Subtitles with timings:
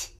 [0.00, 0.16] チ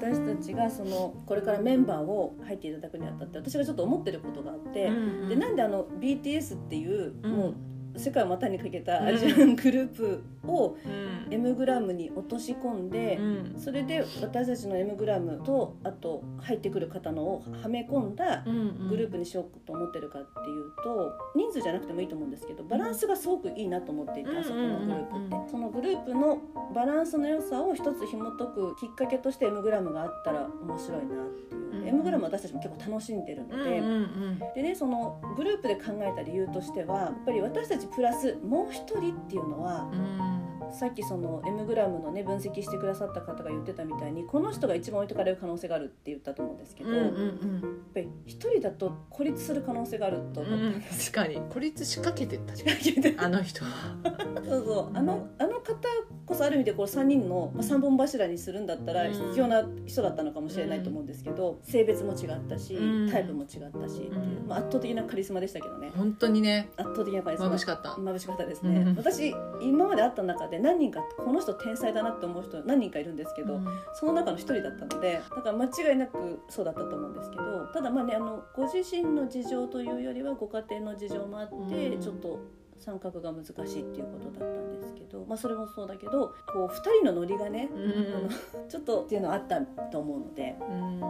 [0.00, 5.28] 私たちがそのこれからメンバーを入っていただくにあたって私がちょっと思ってることがあって、うんうん。
[5.28, 7.30] でなんであの BTS っていう、うん。
[7.32, 7.54] もう
[7.96, 11.32] 世界を股にかけたアジアングループをうん。
[11.32, 13.60] M グラムに落とし込んで、うん。
[13.60, 26.38] それで私たちの M グラムとあと入ってくる方のをはめ込んだうんグループにしようと思ってるかっていうと人数じゃなくてもいいと思うんですけどバランスがすごくいいなと思っていて、うんあそこのグループって、うんそのグループの
[26.74, 31.54] バランスの良さを一つ紐解くきっかけとして M グラムがあったら面白いなって。
[31.54, 33.78] いう、うん M グラム私たちも結構楽しんでるので。
[33.78, 40.39] うんうんでねそのグループで考えた理由としてはやっぱり私たちプラスもう一人っていうのはうん
[40.72, 51.12] さっきその M グラムのね分析してくださった方が言ってたみたいにこの人が一番置いてかれる可能性があるって言ったと思うんですけど、うんうんやっぱり一人だと孤立する可能性があると思ったんですよ。
[51.12, 53.20] 確かに孤立しかけてったじゃん。
[53.20, 53.70] あの人は。
[54.48, 54.96] そうそう。
[54.96, 55.88] あのあの方
[56.24, 59.12] こそある意味でこう3人のまあ三本柱にするんだったらうん。
[59.12, 63.10] 必要な人だったのかもしれないと思うんですけど、性別も違ったし、うん。
[63.10, 64.48] タイプも違ったしっていう、うん。
[64.48, 65.90] まあ、圧倒的なカリスマでしたけどね。
[65.96, 66.70] 本当にね。
[66.76, 67.48] 圧倒的なカリスマ。
[67.48, 67.90] 眩しかった。
[67.90, 68.96] 眩しかったですね、うん。
[68.96, 73.66] 私今まで会った中で何人かこの人天才だなって思う人何人かいるんですけど、うん。
[73.94, 81.54] その中の一人だったのでだから間違いなくそうだったと思うんですけどただまあねあのご自身の事情というよりはご家庭の事情もあって、
[81.88, 82.00] うん。
[82.00, 82.38] ちょっと
[82.78, 83.56] 参画が難しいっ
[83.92, 88.28] ていうことだったんですけど、まあ、それもそうだけどこう2人のノリがね、うん。
[88.68, 90.56] ちょっとっていうのはあったと思うので。
[90.60, 91.00] うん。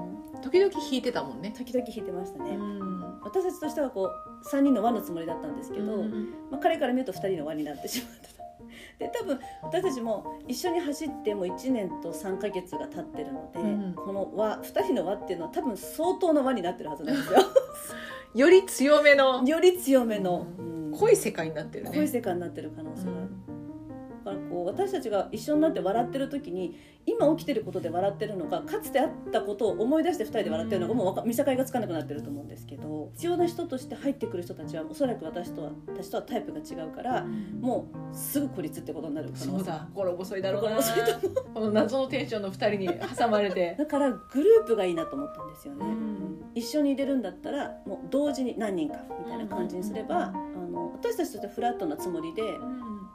[0.42, 1.54] 時々弾いてたもんね。
[1.56, 2.56] 時々弾いてましたね。
[2.56, 3.20] うん。
[3.22, 4.10] 私たちとしてはこ
[4.42, 6.34] う3人の輪のつもりだったんですけど、うん。
[6.50, 8.39] まあ、彼から見ると2人の輪になってしまったと。
[9.00, 13.94] で多分私たちも一緒に走ってもう1年と3ヶ月が経ってるので、うん。
[13.94, 17.38] この輪2人の輪っていうのは多分相当な輪になってるはずなんですよ。
[18.34, 19.42] より強めの。
[19.42, 20.90] より強めの、うん。
[20.92, 21.92] 濃い世界になってるね。
[21.96, 23.29] 濃い世界になってる可能性がある、
[24.60, 37.24] こう私たちが一緒になって笑ってる時に今起きてることで笑ってるのかかつてあったことを思い出して2人で笑ってるのかもう見境がつかなくなってると思うんですけど必要な人として入ってくる人たちはおそらく私とは私とはタイプが違うから
[37.60, 40.76] もうすぐ孤立ってことになるそうだ心細いだろうな。
[40.76, 43.76] 心細いとこの謎のテンションの二人に挟まれて。
[43.78, 46.44] だからグループがいいなと思ったんですよね、うん。
[46.54, 50.32] 一緒に入れるんだったらもう同時に何人かみたいな感じにすれば、あ
[50.70, 52.42] の私たちとしてはフラットなつもりで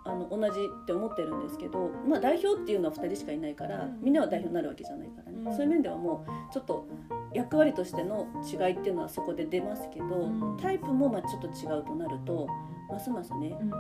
[0.05, 4.01] あの同じって思ってるんですけど、まあ、代表っていうのは2人しかいないから、うん。
[4.01, 5.51] みんなは代表になるわけじゃないからね、うん。
[5.51, 6.87] そういう面ではもうちょっと
[7.33, 10.57] 役割としての違いっていうのはそこで出ますけど、うん。
[10.57, 12.47] タイプもまあちょっと違うとなると
[12.89, 13.71] ますますね、うん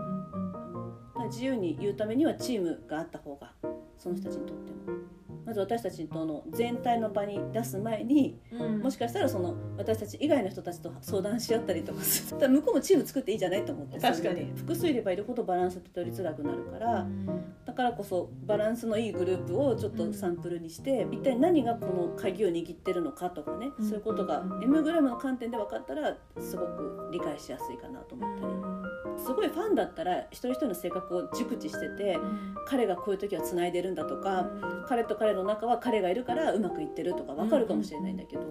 [1.25, 3.51] 自由に言うためにはチームがあった方が
[3.97, 5.15] その人たちにとっても。
[5.45, 8.79] まず私たちとの全体の場に出す前にうん。
[8.79, 12.49] もしかしたらその私たち以外の人たちと相談し合ったりとかする。
[12.49, 14.51] 向こうもチーム作っていいじゃないと思って確かに。
[14.55, 17.07] 複数いればいるほどバランスって取りづらくなるから、
[17.65, 23.85] だからこそバランスのいいグループをちょっとサンプルにして、一体何がこの鍵を握ってるのかとかね、うん。
[23.85, 24.63] そういうことがうん。
[24.63, 28.74] M グラムの観点で分かったらすごく理解しやすいかなと思ったり、
[29.25, 32.19] すごいファンだったら一人一人の性格を熟知してて、
[32.67, 34.47] 彼がこういう時はつないでるんだとか、
[34.87, 38.43] 彼と彼の中は彼がいるからうまくいってるとか分かるかもしれないんだけど、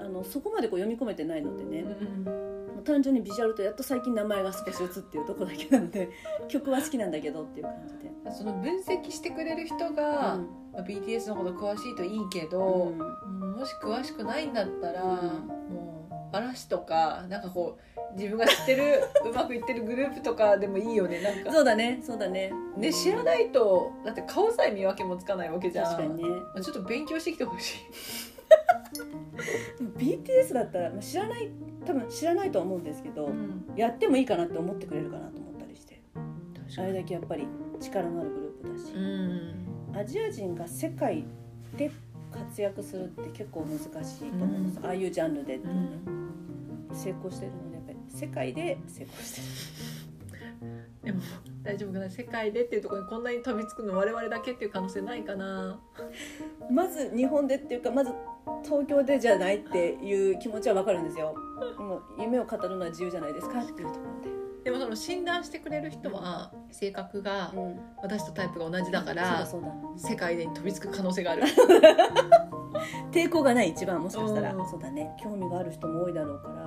[0.00, 1.84] あのそこまでこう読み込めてないのでね、
[2.84, 6.08] 単純にビジュアルとやっと最近名前が少し映ってるとこだけなので
[6.48, 8.06] 曲は好きなんだけどっていう感じで。
[8.32, 10.46] その分析してくれる人が、うん。
[10.72, 12.98] まあ BTS のこと詳しいといいけうど、ん。
[13.56, 15.10] もし詳しくないんだったら、うん。
[15.74, 21.52] もう嵐とかなんかこう自分が知ってるうまくいってるグループとかでもいいよねなんか。
[21.52, 22.50] そうだねそうだね。
[22.76, 25.84] ね知らないとだって顔さえ見分けもつかないわけじゃん。
[25.84, 26.28] 確かにね。
[26.28, 27.76] まあちょっと勉強してきてほしい。
[29.98, 31.50] BTS だったらまあ知らない
[31.86, 33.30] 多分知らないとは思うんですけど、
[33.76, 36.00] やってもいいかなって思ってくれるかなと思ったりして。
[36.78, 37.46] あれだけやっぱり
[37.80, 39.96] 力のあるグループだし、うん。
[39.96, 41.24] アジア人が世界
[41.76, 41.90] で
[42.32, 44.86] 活躍するって結構難しいと思うんです、うん。
[44.86, 46.00] ああいうジャンルでってうね、ん。
[46.92, 47.75] 成功してるので
[48.08, 49.40] 世界で成功して
[51.04, 51.20] でも
[51.62, 52.10] 大丈夫かな？
[52.10, 55.78] 世界でっていうところにこんなに飛びつくの我々だけっていう可能性ないかな。
[55.98, 58.12] るまず日本でっていうかまず
[58.64, 61.34] 東京でじゃないっていう気持ちは分かるんですよ。
[61.76, 64.00] でも夢を語るのは自由じゃないですかっていうとこ
[64.64, 64.70] で。
[64.72, 67.52] もその診断してくれる人は性格が
[68.02, 69.68] 私とタイプが同じだかそうらだそうだ。
[69.96, 71.44] 世界で飛びつく可能性がある。
[73.12, 74.52] 抵抗がない一番もしかしたら。
[74.54, 74.68] うん。
[74.68, 75.14] そうだね。
[75.22, 76.66] 興味がある人も多いだろうから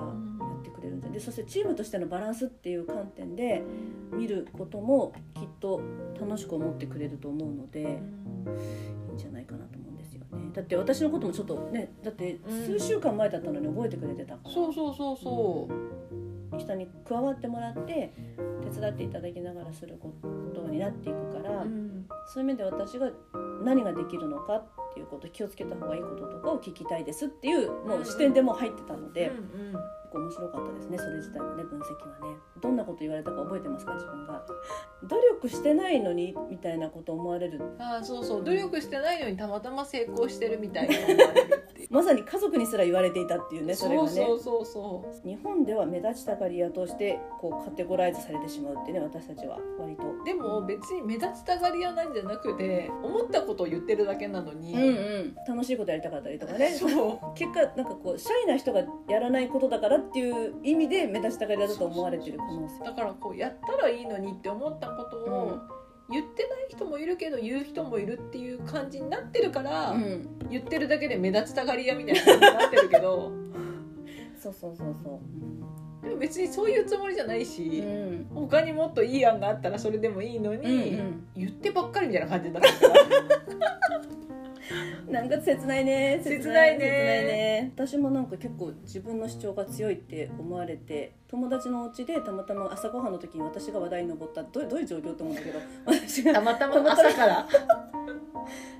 [0.80, 3.62] くれるんじゃでそしてチームとしてのバランスっていう観点で
[4.12, 5.80] 見ることもきっと
[6.18, 10.50] 楽しく思ってくれると思うのでいいんじゃないかなと思うんですよね。
[10.52, 14.50] だって私のこともちょっとねだって数週間前だったのに覚えてくれてたから。
[14.50, 15.68] そうそうそうそ
[16.52, 18.12] 久下に加わってもらって
[18.62, 20.12] 手伝っていただきながらするこ
[20.54, 22.06] とになっていくから、うん。
[22.26, 23.10] そういう面で私が
[23.62, 24.64] 何ができるのかっ
[24.94, 29.78] ていうこと気をつけた方がいいこととかを聞きたいですっていうもう視点でもう入ってたので、うんう
[30.18, 32.36] 面白かったですねそれ自体のね分析はね。
[32.60, 34.44] どんなこと言われたか覚えてますか自分が。
[35.04, 37.60] 努力してないのにみたいなこと思われる。
[37.78, 38.44] ああそうそう。
[38.44, 40.94] 努力してないのにたまたま成功してるみたいな。
[41.90, 44.64] まさに家族にすら言われていたっていうねそれがねそうそう。
[44.64, 49.58] そう日本では目立ちたがり屋としてこうカテゴライズされてしまうってね私たちは。
[49.78, 50.24] 割と。
[50.24, 65.58] でも別に目立ちたがり屋なんじゃなくて思ったことを言ってるだけなのに、うんうん、楽しいことやりたかったりとかねそう結果なんかこうシャイな人がやらないことだからっていう意味で目立ちたがり屋だと思われてる可能性だからこうやったらいいのにって思ったことを
[66.08, 73.32] 言ってない人もいるけど言う人もいるっていう感じになってるから、うん、言ってるだけで目立ちたがり屋みたいな感じになってるけど
[74.40, 75.20] そうそうそうそ
[76.02, 78.26] でも別にそういうつもりじゃないし、う、うん。
[78.34, 81.26] 他にもっといい案があったらそれでもいいのに、うんうん。
[81.36, 82.94] 言ってばっかりみたいな感じになってるから
[85.10, 86.20] なんか切ないね。
[86.22, 86.86] 切ないね。
[86.86, 87.72] ね。
[87.74, 97.48] 私もなんか結構自分の主張が強いって思われて友達のお家でたまたま朝ごはんの時に私が話題に上ったどうどういう状況って思うんだけど私がたまたま朝から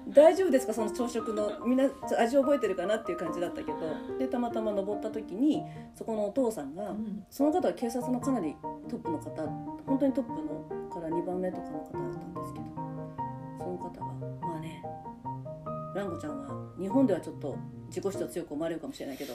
[0.09, 0.75] 大丈夫ですか？
[0.75, 1.65] その朝食の。
[1.67, 1.85] みんな
[2.19, 3.79] 味覚えてるかなっていう感じだったけど。
[4.19, 5.63] でたまたま登った時に
[5.95, 6.95] そこのお父さんが、
[7.31, 8.57] その方は警察のかなり
[8.89, 9.31] トップの方
[9.87, 12.65] 本当にトップのから2番目とかの方だったんですけど。
[13.59, 14.07] その方が
[14.41, 14.83] まあね
[15.95, 17.57] 蘭子ちゃんは日本ではちょっと
[17.89, 19.35] 自己主張強く思われるかもしれないけど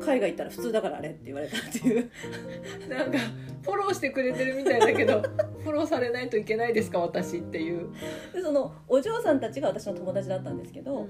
[0.00, 2.10] 海外行ったら普通だからあれって言われたっていう。
[2.88, 3.18] なんか
[3.62, 5.22] フォローしてくれてるみたいだけど
[5.64, 7.88] フォローされないといけないですか私っていう、
[8.32, 11.06] でそのお嬢さんたちが私の友達だったんですけど、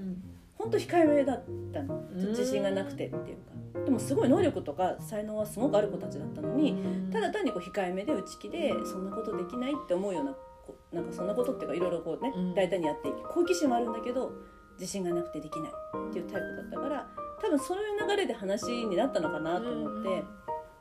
[0.55, 1.43] 本当控えめだっ
[1.73, 2.03] たの。
[2.15, 3.57] 自信がなくてっていうか。
[3.85, 6.77] でもすごい能力とか才能はすごくある子たちだったのに、
[7.11, 10.35] ただ単にこう控えめで内気でそんなことできないって思うような
[10.91, 12.53] なんかそんなことっていうかいろいろこうね、うん。
[12.55, 14.31] 大胆にやっていき好奇心もあるんだけど
[14.79, 15.69] 自信がなくてできない
[16.09, 17.07] っていうタイプだったから
[17.41, 20.27] 多分そういう流れで話になったのかなと思って、うん。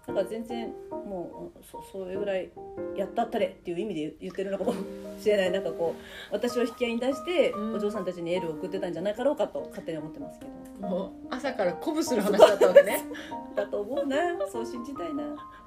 [0.06, 2.50] だから全然もうそそういうぐらい
[2.96, 4.72] やったったれっていう意味で言ってるのかも
[5.18, 5.50] しれない。
[5.50, 7.74] なんかこう私を引き合いに出して、うん。
[7.74, 10.88] お嬢さんたちにエールを送ってたんじゃなかろうかと勝手に思ってますけど。
[10.88, 13.04] もう朝から鼓舞する話だったわけね。
[13.56, 14.16] だと思うな。
[14.48, 15.24] そう信じたいな。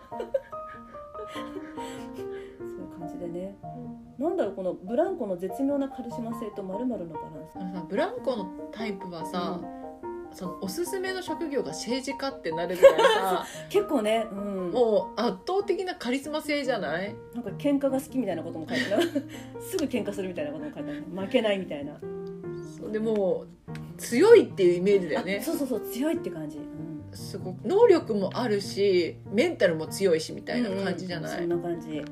[0.10, 0.20] そう
[2.68, 3.58] いう感じでね。
[4.18, 7.88] なんだろうこのブランコの絶妙なカリスマ性とまるのバランス。
[7.88, 9.60] ブランコのタイプはさ、
[10.34, 17.16] そのおすすめの職業が政治家ってなるぐらいさ 結構ね、うん、もう圧倒的なカリスマ性じゃない？
[17.34, 19.10] なんか喧嘩が好きみたいなことも書いてある。
[19.62, 21.04] すぐ喧嘩するみたいなことも書いてある。
[21.16, 22.00] 負けないみたいな、
[22.80, 23.46] そうでも
[23.98, 25.40] 強いっていうイメージだよね。
[25.42, 27.18] あそうそうそう強いって感じ、うん。
[27.18, 32.04] すごく能力もあるしメンタルも強いしみたいな感じじゃない、うんうんそんな感じ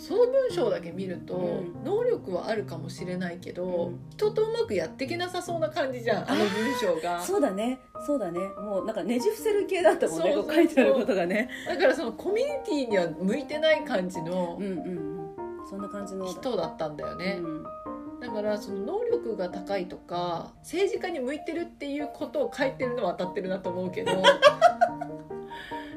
[0.00, 1.84] その文章だけ見ると、うん。
[1.84, 4.00] 能力はあるかもしれないけど、うん。
[4.10, 7.20] 人とうまくやっていけなさそうな感じじゃんあの文章が。
[7.20, 7.78] そうだね。
[8.06, 8.40] そうだね。
[8.40, 11.50] もうなんかねじ伏せる系だったもんね書いてあることがね。
[11.66, 14.90] だからそのコミュニティには向いてない感じのうんうんう
[15.62, 15.66] ん。
[15.68, 17.62] そんな感じの人だったんだよね、うん。
[18.20, 24.12] だからその能力が高いとか政治家に向いてるっていうことを書いてるのは当たってるなと思うけど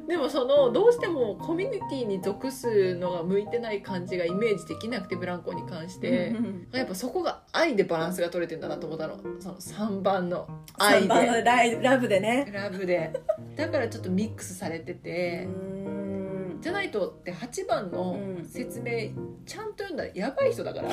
[0.07, 6.35] でもそのどうしてもコミュニティに属すのが向いてない感じがイメージできなくてブランコに関して
[6.71, 9.17] やっぱそこが愛でバランスが取れてんだなと思ったの。
[9.39, 11.43] その3番の愛3番ので。
[11.43, 12.49] ライラブでね。
[12.53, 13.13] ラブで。
[13.55, 15.45] だからちょっとミックスされてて。
[15.45, 16.57] うん。
[16.59, 19.09] じゃないとって8番のうん説明
[19.45, 20.89] ちゃんと読んだらやばい人だから。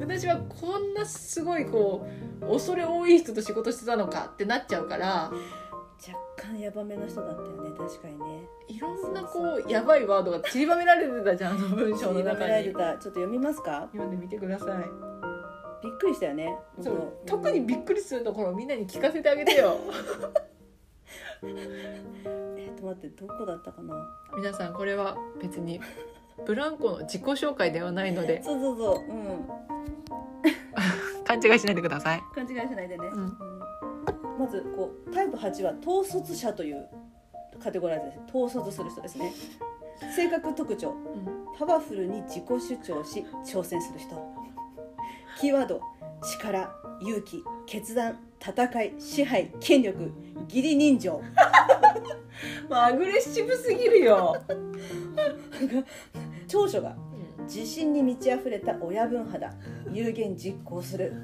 [0.00, 2.06] 私はこんなすごいこ
[2.40, 5.36] う恐れ多い人と仕事してたのかってなっちゃうから若
[6.36, 8.42] 干ヤバめの人だったよね確かにね。
[8.68, 12.78] いろんなこうやばいワードが散りばめられてたじゃんあの文章の散りば中にめられてた。
[12.78, 13.88] ちょっと読みますか？
[13.92, 14.84] 読んでみてください。
[15.82, 19.76] びっくりしたよねそう特にびっくりするところをみんなに聞かせてあげてよ。
[21.44, 23.94] えっと待ってどこだったかな？
[24.36, 25.80] 皆さんこれは別に
[26.46, 28.42] ブランコの自己紹介ではないので。
[28.42, 29.48] そうそうそううん。
[31.24, 32.22] 勘違いしないでください。
[32.34, 33.22] 勘違いしないでね、うん。
[33.22, 33.55] うん
[34.38, 36.88] まずこうタイプ8は統率者という
[37.62, 38.18] カテゴライズです。
[38.34, 39.32] 統率する人ですね。
[40.14, 40.94] 性格特徴。
[41.58, 44.16] パワフルに自己主張し挑戦する人。
[45.40, 45.80] キーワード
[46.22, 46.68] 力
[47.00, 50.12] 勇気決断戦い支配権力
[50.48, 51.22] 義理人情。
[52.68, 54.36] まあアグレッシブすぎるよ、
[56.46, 56.96] 長所が
[57.44, 59.54] 自信に満ち溢れた親分肌
[59.92, 61.14] 有言実行する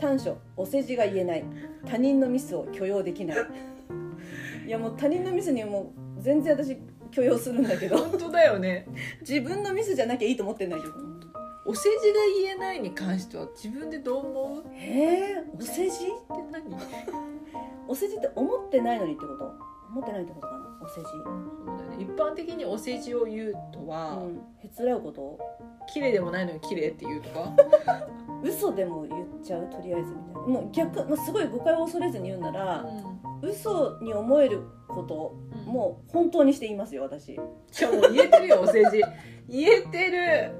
[0.00, 1.44] 短所お世辞が言えない。
[1.86, 3.38] 他人のミスを許容できない。
[4.66, 6.76] いやもう他人のミスにもう全然私
[7.10, 7.98] 許容するんだけど。
[7.98, 8.86] 本当だよね。
[9.20, 10.92] 自分のミスじゃなきゃいいと思ってんだけど。
[11.66, 14.64] お世辞が言えないに関しては自分でどう思う？
[14.72, 16.06] へえお世辞？
[16.06, 16.16] って
[16.50, 16.64] 何？
[17.86, 19.52] お世辞って思ってないのにってこと？
[19.90, 20.78] 思ってないってことかな？
[20.82, 21.10] お世辞。
[21.10, 21.24] そう
[21.78, 21.96] だよね。
[22.00, 24.40] 一般的にお世辞を言うとは、うん。
[24.58, 25.38] へつらうこと？
[25.92, 27.52] 綺麗でもないのに綺麗って言うとか？
[28.42, 30.40] 嘘でも言っちゃうとりあえずみたいな。
[30.40, 32.84] もう逆、まあ、すごい誤解を恐れずに言うなら
[33.42, 37.38] 嘘に思えることうんもう本当にして言いますよ私。
[37.70, 39.02] じゃあもう言えてるよお世辞。
[39.48, 40.52] 言えてる。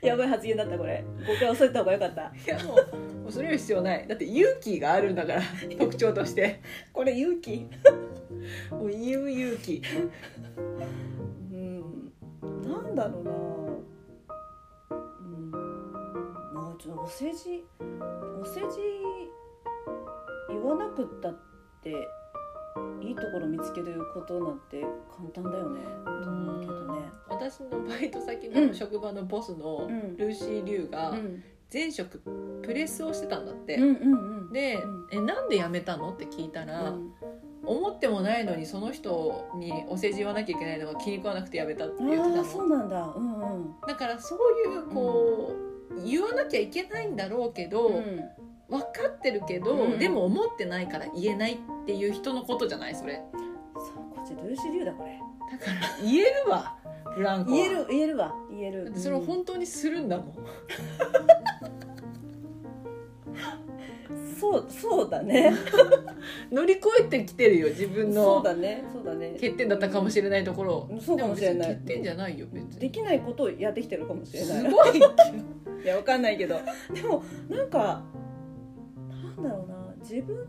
[0.02, 1.04] やばい発言だったこれ。
[1.26, 2.22] 誤解を恐れた方がよかった。
[2.22, 4.06] いやもうもうそれ言う必要ない。
[4.06, 5.42] だって勇気があるんだから
[5.78, 6.60] 特徴として。
[6.92, 7.66] これ勇気。
[8.70, 9.82] もう言う勇気。
[11.52, 12.12] うん。
[12.62, 13.30] なんだろうな
[16.80, 17.62] ちょっとお世辞
[18.40, 18.80] お世辞
[20.48, 21.38] 言わなくったっ
[21.82, 21.90] て
[23.02, 24.80] いいところ見つけることなんて
[25.14, 25.80] 簡単だよね。
[26.04, 30.16] と思うけどね私のバイト先の職場のボスのうん。
[30.16, 31.42] ルーシー・リュウがうん。
[31.72, 32.22] 前職
[32.62, 35.06] プレスをしてたんだって、うんうんうんで、うん。
[35.12, 36.12] えなんで辞めたの？
[36.12, 37.12] って聞いたら、うん。
[37.62, 43.14] 思ってもないのにその人にお世辞言わなきゃいけないのが気に食わなくて辞めたって言ってたああそうのなんだ。
[43.14, 43.74] うんうん。
[43.86, 44.38] だからそう
[44.72, 45.69] いうこう、
[46.04, 48.20] 言わなきゃいけないんだろうけど、うん。
[48.68, 49.98] 分かってるけど、うん。
[49.98, 53.22] でも思ってないから言えないっていう人のことじゃないそれ。
[53.74, 55.18] そうこっちルーシー・リュウだこれ。
[55.50, 56.76] だから言えるわ
[57.16, 57.56] ブランコは。
[57.56, 58.34] 言える言えるわ。
[58.50, 58.92] 言える。
[58.94, 60.26] それを本当にするんだもん、
[64.40, 65.52] そうそうだね。
[66.50, 68.36] 乗り越えてきてるよ自分の。
[68.36, 69.32] そうだねそうだね。
[69.32, 70.90] 欠点だったかもしれないところを。
[71.00, 71.74] そうかもしれない。
[71.74, 72.78] 欠点じゃないよ別に。
[72.78, 74.62] できないことをやってきてるかもしれない。
[74.62, 75.00] すごい
[75.82, 76.60] いやわかんないけど。
[76.92, 78.02] でもなんか
[79.36, 79.94] なんだろうな。
[80.00, 80.46] 自分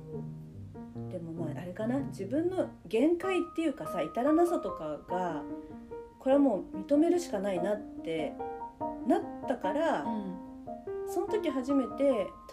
[1.09, 1.99] でもまああれかな。
[1.99, 5.43] 自分の限界っていうかさ至らなさとかが
[6.19, 8.33] これはもう認めるしかないなって
[9.07, 10.05] なったから、
[11.07, 12.03] その時初めて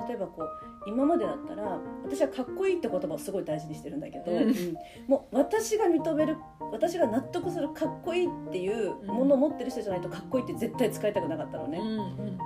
[0.08, 0.48] 例えばこう
[0.88, 4.38] 今までだったら私はかっこいいって言葉をすごい大事にしてるんだけど、うん。
[4.38, 4.76] うん。
[5.06, 6.36] もう私が認める
[6.72, 12.38] 私が納得するかっこいいっていうものを持ってる人じゃないとかっこいいって絶対使いたくなかったのね、うん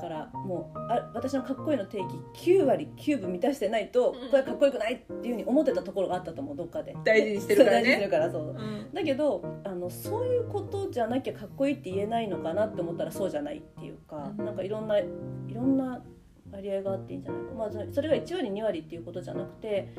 [0.00, 4.30] からもうあ私のかっこいいの定義9割9分満たしてないとうん。
[4.30, 6.96] これはかっこよくないっていうふうに思ってたところがあったと思うどっかで。
[7.04, 7.82] 大事にしてるからね。
[7.82, 8.42] 大事にしてるからそう。
[8.42, 8.94] うん。
[8.94, 14.44] だけどあのそういうことじゃなきゃかっこいいって言えないのかなって思ったらそうじゃないっていうか、うん。
[14.44, 15.04] なんかいろんない
[15.52, 16.02] ろんな
[16.52, 19.92] 割合があっていいんじゃないか、まあ、そそれが1割2割っていうことじゃなくて、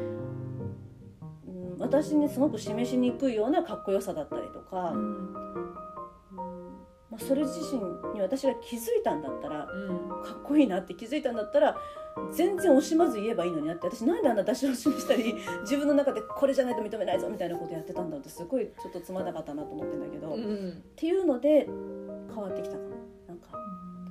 [1.48, 5.71] うん、私にすごく示しにくいようなかっこよさだったりとか、うん
[7.12, 7.82] まあ、それ自身
[8.14, 9.98] に私が気づいたんだったらうん。
[10.24, 11.76] かっこいいなって気づいたんだったら
[12.34, 20.84] 全然惜しまず言えばいいのになって私なんであんな出し惜しみしたり 自分の中でこれじゃないと認めないぞみたいなことやってたんだってすごいちょっとつまんなかったなと思ってんだけど、っうん。
[20.96, 21.68] ていうので
[22.34, 22.90] 変わってきたかも
[23.28, 23.50] なんか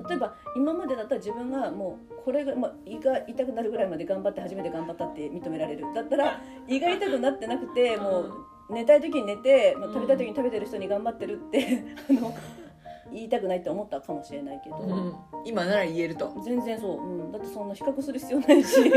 [0.08, 5.84] 例えば今までだったら自分がもうこれが、まあ、胃が痛くなるぐらいまで頑張って初めて頑張ったって認められる。
[5.94, 12.32] だったら 胃が痛くなってなくてもう寝たい時に寝て、まあ、食べたい時に食べてる人に頑張ってるって あの
[13.12, 14.76] 言いたくないって思ったかもしれないけど。
[14.76, 15.14] うん。
[15.44, 16.32] 今なら言えると。
[16.44, 18.76] 全然そう、うん、だってそんな比較する必要ないし。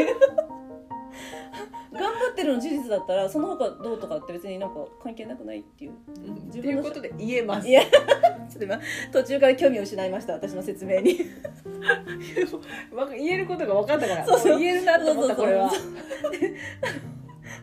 [1.93, 5.91] 頑張ってるの事実だったらその他どうとかって別になんか関係なくないっていう。
[5.91, 7.67] って自分のいうことで言えます。
[7.67, 8.79] いや ちょっと今
[9.11, 11.19] 途中から興味を失いました私の説明に。
[12.91, 14.53] わ言えることが分かったからそうそう。
[14.53, 15.71] も言えるなと思ったこれは。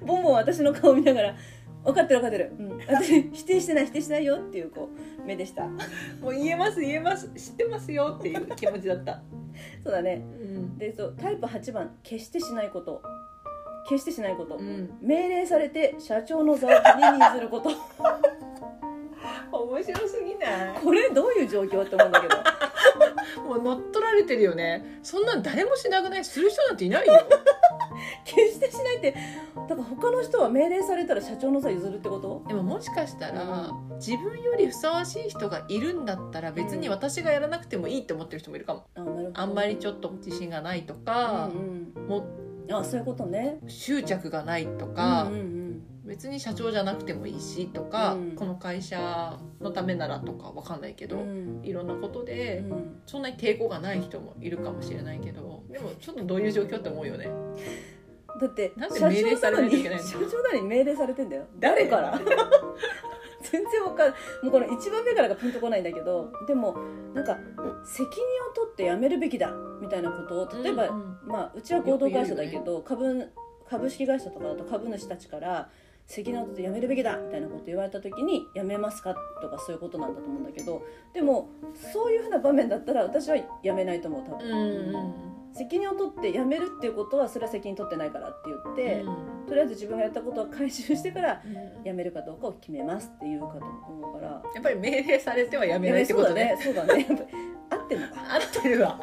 [0.07, 1.35] ボンボン私の顔見ながら
[1.85, 5.65] 分かってる分かってる、うん、私否定してない否定してないよっていうこう目でした。
[5.65, 5.79] も
[6.25, 7.29] う言えます言えます。
[7.31, 9.23] 知ってますよっていう気持ちだった、
[9.83, 10.23] そうだね。
[10.41, 10.79] うん。
[10.79, 13.03] でそうタイプ8番決してしないこと。
[13.89, 17.71] 決してしないこと、うん、命令されて社長の座を手に譲ること。
[19.53, 20.81] 面白すぎない？
[20.83, 22.37] これどういう状況って思うんだけど。
[23.43, 25.01] もう乗っ取られてるよね。
[25.03, 26.25] そんなん誰もしなくない？
[26.25, 27.15] する人なんていないよ
[28.35, 29.15] 決してしないって
[29.69, 32.45] だから他の人は命令されたら社長の座譲るってこと？
[32.49, 39.31] でももしかしたら、自分よりふさわしい人がいるんだったら別に私がやらなくてもいいって思ってる人もいるかも、あなるほど。
[39.35, 42.25] あんまりちょっと自信がないとかう、んもう
[42.69, 43.59] うん、あそういうことね。
[43.67, 45.61] 執着がないとか、うんうん
[46.03, 48.31] 別に社長じゃなくてもいいしとか、うん。
[48.33, 51.61] この会社のためならとかわかんないけど、うん。
[51.63, 53.01] いろんなことうで、ん。
[53.07, 57.29] そんなに抵抗がない人もいるかもしれないけどでもちょっとどういう状況って思うよね
[58.39, 60.05] だってなんで命令されないといけないの？
[60.05, 61.47] 社長なのに命令されてんだよ。
[61.59, 61.87] 誰？
[61.87, 62.21] から。
[63.43, 64.17] 全然わかんない。
[64.43, 66.77] もうこの1番目からがピンとこないんだけどでも
[67.15, 67.39] なんか
[67.85, 71.19] 責任を取って辞めるべきだみたいなことを例えば、うんうん。
[71.27, 73.29] まあ、うちは合同会社だけど株
[73.69, 75.71] 株式会社とかだと株主たちから
[76.07, 80.83] 責任を取って辞めるべきだみたいなこと言われた時に辞めますかとかそういうことなんだと思うんだけど
[81.15, 81.49] でも
[81.93, 85.15] そういうふうな場面だったら私は辞めないと思う多分、うんうん
[85.53, 89.05] 責任を取って辞めるっていうことはそれは責任取ってないからって言って、
[89.49, 91.85] とりあえず自分がやったことを回収してからうん。
[91.85, 94.43] 辞めるかどうかを決めますっていうかと思うから。
[94.55, 96.57] やっぱり命令されてはやめないってことね。
[96.63, 97.05] そうだね。
[97.09, 97.33] そうだね。
[97.71, 98.15] 合ってんのか。
[98.35, 99.01] 合ってるわ。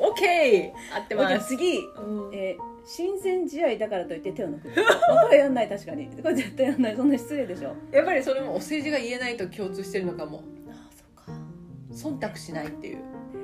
[0.00, 1.48] OK 合ってます。
[1.48, 1.78] 次。
[1.78, 2.34] うん。
[2.34, 4.70] えー親善試合だからといって手を抜く。
[4.70, 6.06] これやんない確かに。
[6.06, 6.96] これ絶対やんない。
[6.96, 7.74] そんな失礼でしょ。
[7.92, 10.42] やっぱりそれもお世辞が言えないと共通してるのかも。
[10.68, 12.18] ああそっか。
[12.26, 12.96] 忖度しないっていう。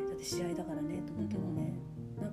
[0.09, 1.23] だって試合だからねと思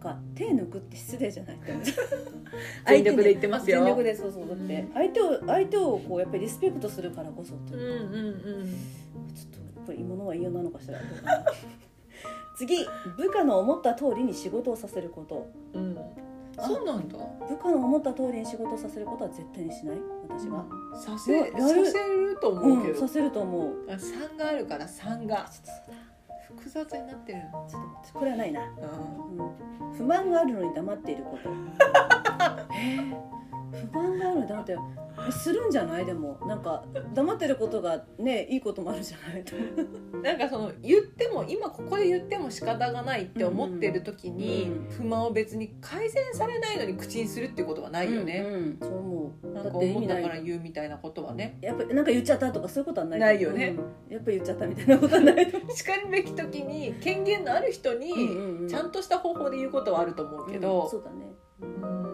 [0.04, 1.84] か手抜くって失礼じゃないって思う。
[2.88, 3.80] 全力で言ってますよ。
[3.86, 8.30] 全力でそうそうだってうん相手を相手をこうやっぱりリスペクトするからこそってうんいうか、うんう
[8.66, 8.68] ん
[9.34, 11.00] ちょっとやっぱり芋のは言いようなのかしら。
[12.56, 12.86] 次
[13.18, 15.48] 部下の思った通りに仕事をさせること。
[15.74, 15.98] うん。
[16.60, 17.18] そうなんだ。
[17.50, 19.98] 部下の思った通りに仕事をさせることは絶対にしない？
[20.30, 20.64] 私は、
[20.96, 23.74] させやさるせるとうん思うけど、させると思う。
[23.90, 25.38] あ3があるから3が。
[25.38, 26.13] ちょっとそうだ
[26.58, 28.14] 複雑になってる、ちょっと待って。
[28.14, 28.66] これはないな、う
[29.82, 31.50] うん、不満があるのに黙っていること。
[32.76, 33.34] えー。
[33.92, 34.78] 不満があるのに黙って
[35.32, 36.06] するんじゃない？
[36.06, 36.40] でも。
[36.48, 39.44] なんか黙ってることがねいいこともあるじゃない？
[39.44, 44.90] とん、なんかその言っても今ここで言っても仕方がないって思ってる時に、うん。
[44.90, 48.54] 不満を別に改善されないのに口にするってことはないよね、うん。
[48.54, 48.78] うん。
[48.82, 49.48] そう思う。
[49.48, 51.58] なんか思ったから言うみたいなことはね。
[51.62, 53.20] やっぱりなんか言っちゃったとかそういうことはない。
[53.20, 53.76] ないよね、
[54.10, 54.14] うん。
[54.14, 55.52] やっぱり言っちゃったみたいなことはない。
[55.76, 58.68] しかるべき時に権限のある人ううんにうんうん。
[58.68, 60.90] ちゃんとした方法で言うことはあると思うけど、うん。
[60.90, 61.34] そうだね。
[61.62, 62.14] うん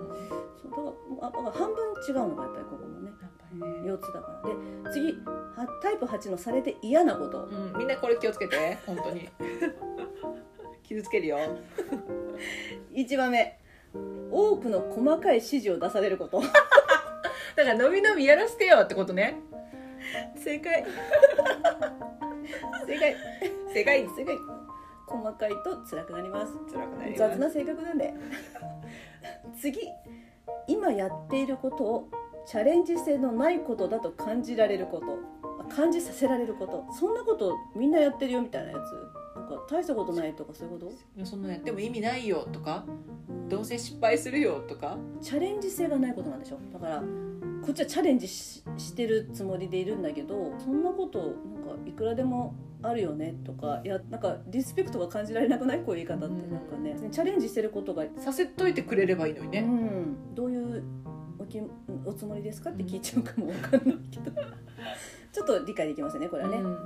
[0.62, 4.50] そうだからあだから半分違うのがやっぱりここもねやっぱりね、4つだから。
[4.50, 7.46] で次はタイプ8のされて嫌なこと。
[7.46, 9.30] うん、みんなこれ気をつけて本当に。
[10.84, 11.38] 傷つけるよ。
[12.94, 13.60] 1番目。
[14.32, 16.42] 多くの細かい指示を出されること。
[17.56, 19.40] だから伸び伸びやらせてよってことね。
[20.36, 20.86] 正解。
[22.86, 23.16] 正解。
[23.74, 24.08] 正解。
[24.08, 24.38] 正解。
[25.08, 26.54] 細かいと辛くなります。
[26.72, 27.20] 辛くなります。
[27.20, 28.14] 雑な性格なんで。
[29.60, 29.80] 次
[30.70, 32.10] 今やっていることを
[32.46, 35.06] チャレンジ性のないことだと感じられること。
[35.76, 36.86] 感じさせられること。
[36.94, 39.38] そんなことみんなやってるよみたいなやつ。
[39.40, 42.86] なんか大したことないとかそういうこいやそんなやっても意味ないよとか？
[43.48, 44.98] どうせ失敗するよとか？
[45.22, 46.58] チャレンジ性がないことなんでしょ。
[46.74, 51.36] だからこっちはチャレンジししてるつもりでいるんだけどそんなことなんか
[51.86, 55.80] いくらでもあるよねとかいやなんかリスペクトが感じられなくない？
[55.80, 56.36] こういう言い方って。
[56.44, 56.52] うん。
[56.52, 60.59] なんかね、チャレンジしてることが、させといてくれればいいのにうね、ん、どういうお
[61.50, 61.60] き
[62.06, 62.70] おつもりですか？
[62.70, 64.32] って聞いちゃうかもわかんないけど。
[65.32, 66.78] ちょっと理解できませんねこれはね、うん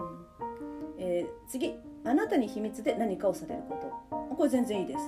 [0.97, 1.73] えー次。
[2.06, 3.76] あなたに秘密で何かをされるこ
[4.10, 4.36] と。
[4.36, 4.99] これ全然いいです。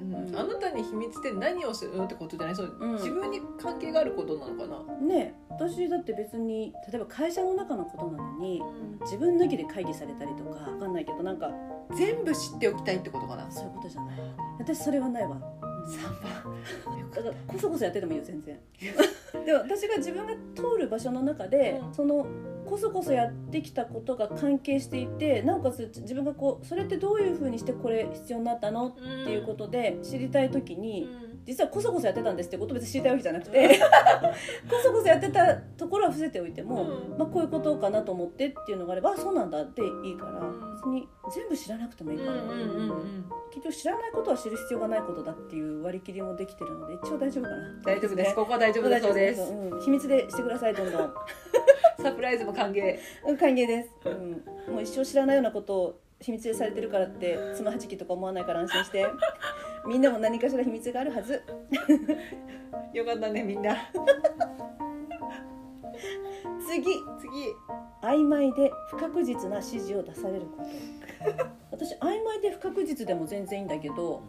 [0.00, 0.36] うん。
[0.36, 2.56] あなたに秘密で何をするのってことじゃない？
[2.56, 2.92] そう、うん。
[2.94, 8.62] 自分に関係があることなのかな、ね私だって別に例えば会社の中のことなのに
[9.02, 11.50] 自分抜きで会議されたりとかわかんないけどなんか。
[11.96, 13.50] 全部知っておきたいってことかな？
[13.50, 14.16] そういうことじゃない。
[14.58, 15.36] 私それはないわ。
[15.36, 15.57] 3番
[15.96, 18.58] だからこそこそやっててもいいよ全然。
[19.44, 21.94] でも私が自分が通る場所の中で、うん。
[21.94, 22.26] その
[22.66, 28.88] こそこそやってきたことが関係していてなおかつ自分がこうそれってどういうふうにしてこれ必要になったの？
[28.88, 31.08] っていうことで知りたい時に、
[31.48, 33.80] 実はこそこそやってたんですってことを別に知りたいわけじゃなくて。
[34.68, 37.18] こそこそやってたところは伏せておいても、うん。
[37.18, 40.42] まあ、こういうことかなと思ってっていうのがあればあそうなんだっていいから。
[40.42, 40.74] ん。
[40.74, 43.24] 別に全部知らなくてもいいうんから、うんうんうん。
[43.50, 47.56] 結局知らないことは知る必要がないことだっていう割り切りもできてるので一応大丈夫かな。
[47.82, 48.28] 大丈夫です。
[48.28, 48.34] ね。
[48.36, 49.40] ここは大丈夫だそうです。
[49.40, 51.14] うん、秘密でしてくださいどんどん。
[52.02, 52.98] サプライズも歓迎。
[53.26, 59.06] うん歓迎です、うん、もう一生知らないようなことを秘密でされてるからってつまはじきとか思わないから安心して
[59.88, 61.42] みんなも何かしら秘密があるはず。
[62.92, 63.74] よかったねみんな。
[66.68, 66.98] 次次。
[68.02, 70.64] 曖昧で不確実な指示を出されること。
[71.70, 74.22] 私曖昧で不確実でも全然いいんだけど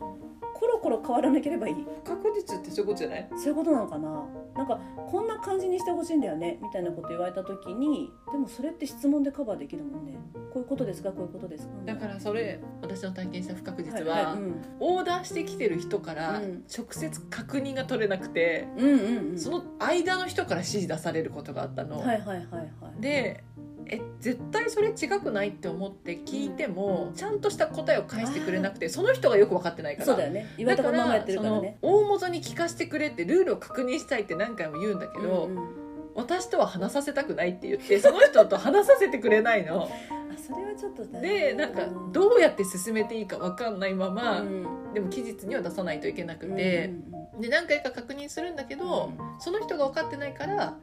[0.54, 1.75] コロコロ変わらなければいい。
[2.04, 3.28] 不確実ってそういうことじゃない？
[3.38, 4.25] そういうことなのかな？
[4.58, 6.60] なんかこんな感じにしてほしいんだよね？
[6.62, 10.17] みたいなこと言われた時にでもそれって質問でカバーできるもんね。
[10.54, 11.12] こういうことですか？
[11.12, 11.73] こういうことですか？
[11.86, 14.62] だからそれ私の体験した不確実はいは、はいうん。
[14.82, 16.63] オーダーしてきてる人からうん。
[16.78, 19.39] 直接確認が取れなくて、うんうんうん。
[19.39, 22.47] その間の人から指示出されることがあったの、はいはいはい
[22.82, 23.02] はい。
[23.02, 23.43] で
[23.91, 30.06] え絶対それ違くないって思って聞いても、ちゃんとした答えを返してくれなくてその人がよく分かってないから。
[30.06, 30.47] そうだよね。
[30.58, 31.78] 言われたままやってるからね。
[31.82, 35.89] 大元に聞かせてくれってルールを確認したいって何回も言うんだけど、うんうん。
[36.15, 39.84] 私とは話させたくないって言ってその人と話させてくれないの。
[39.89, 44.93] あそれはちょっとだでなんかどうやって進めていいか分かんないまま、うん。
[44.93, 47.41] でも期日には出さないといけなくて、うんうん。
[47.41, 49.39] で何回か確認するんだけど、うん。
[49.39, 50.78] その人が分かってないから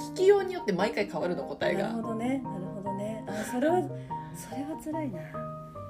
[0.00, 2.42] 聞きようによって毎回変わるの答えなるがほどね。
[2.44, 3.24] なるほどね。
[3.28, 3.82] あそれは
[4.34, 5.20] それは辛いな。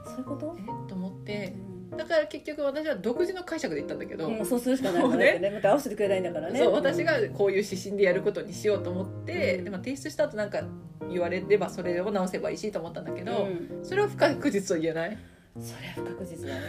[0.05, 0.57] そういうこと？
[0.59, 1.55] えっと思って。
[1.93, 5.39] うだから結局私は独自の解釈で言ったんだけど、んうんそうするしかないもんね。
[5.39, 5.51] ね。
[5.51, 6.59] また合わせてくれないんだからね。
[6.59, 9.65] そう私がこういう指針でやることにしようと思って、うん。
[9.65, 10.63] でも提出した後なんか
[11.11, 13.85] 言われればそれを直せばいいしと思ったんだけど、うん。
[13.85, 15.19] それは不確実と言えない？
[15.59, 16.61] それは不確実だね。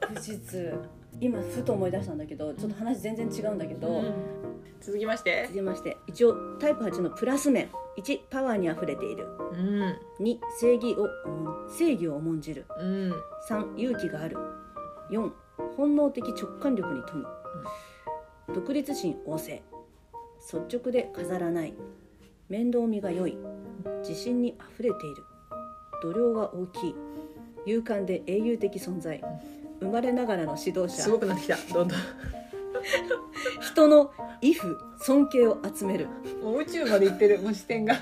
[0.00, 0.74] 確実。
[1.20, 4.04] 今ふと思い出したんだけどちょっと話全然違うんだけど、
[4.80, 5.42] 続きまして。
[5.44, 7.68] 続きまして一応タイプ8のプラス面。
[7.98, 9.26] 1パワーにあふれている。
[9.52, 9.96] うん。
[10.20, 12.64] 2正義を重ん正義を重んじる。
[12.78, 13.12] うん。
[13.48, 14.36] 3勇気がある。
[15.10, 15.30] 4
[15.76, 17.26] 本能的直感力に富み、
[18.54, 19.62] 独立心旺盛。
[20.40, 21.74] 率直で飾らない。
[22.48, 23.36] 面倒見が良い。
[24.02, 25.24] 自信にあふれている。
[26.02, 26.94] 度量が大きい。
[27.66, 29.22] 勇敢で英雄的存在。
[29.80, 31.02] 生まれながらの指導者。
[31.02, 31.56] すごくなってきた。
[31.74, 31.98] どんどん
[33.60, 36.08] 人の畏怖尊敬を集める。
[36.42, 37.94] もう宇宙まで行ってるもう視点が。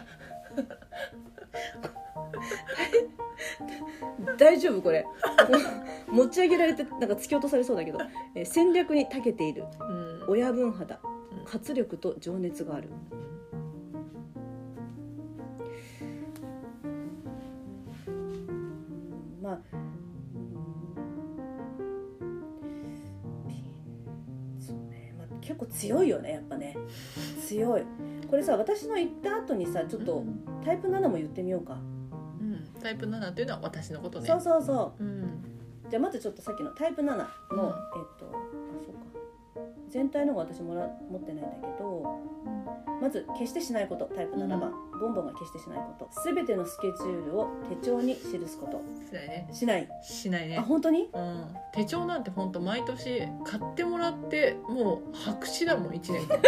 [4.39, 5.07] 大丈夫これ。
[6.09, 7.99] 持ち上げられてなんか突き落とされそうだけど、
[8.35, 9.65] えー戦略に長けている。
[9.81, 9.85] う
[10.27, 10.31] ん。
[10.31, 11.01] 親分肌。
[11.05, 11.45] うん。
[11.45, 12.89] 活力と情熱がある。
[18.07, 19.43] うん。
[19.43, 19.86] まあ
[25.47, 26.77] 結構強いよねやっぱね。
[27.47, 27.83] 強い。
[28.29, 30.25] これさ私の言った後にさちょっと
[30.65, 31.79] タイプ7も言ってみようか、
[32.41, 32.69] うん。
[32.83, 34.27] タイプ7っていうのは私のことね。
[34.27, 35.05] そうそうそう。
[35.05, 35.45] うん。
[35.89, 37.21] じゃあまずちょっとさっきのタイプ7の、うん。
[37.21, 37.27] えっ
[38.19, 38.27] と
[39.91, 42.03] 全体の方が私もら持ってないんだけど
[43.01, 48.83] まず決してしないことタイプ7番、ボンボンが決してしないこと全てのスケジュールを手帳に記すこと。
[49.09, 49.49] しないね。
[49.53, 50.57] しない、しないね。
[50.59, 51.11] あ本当に？
[51.13, 56.39] うん、手帳なんて本当毎年買ってもらってもう白紙だもん1年間。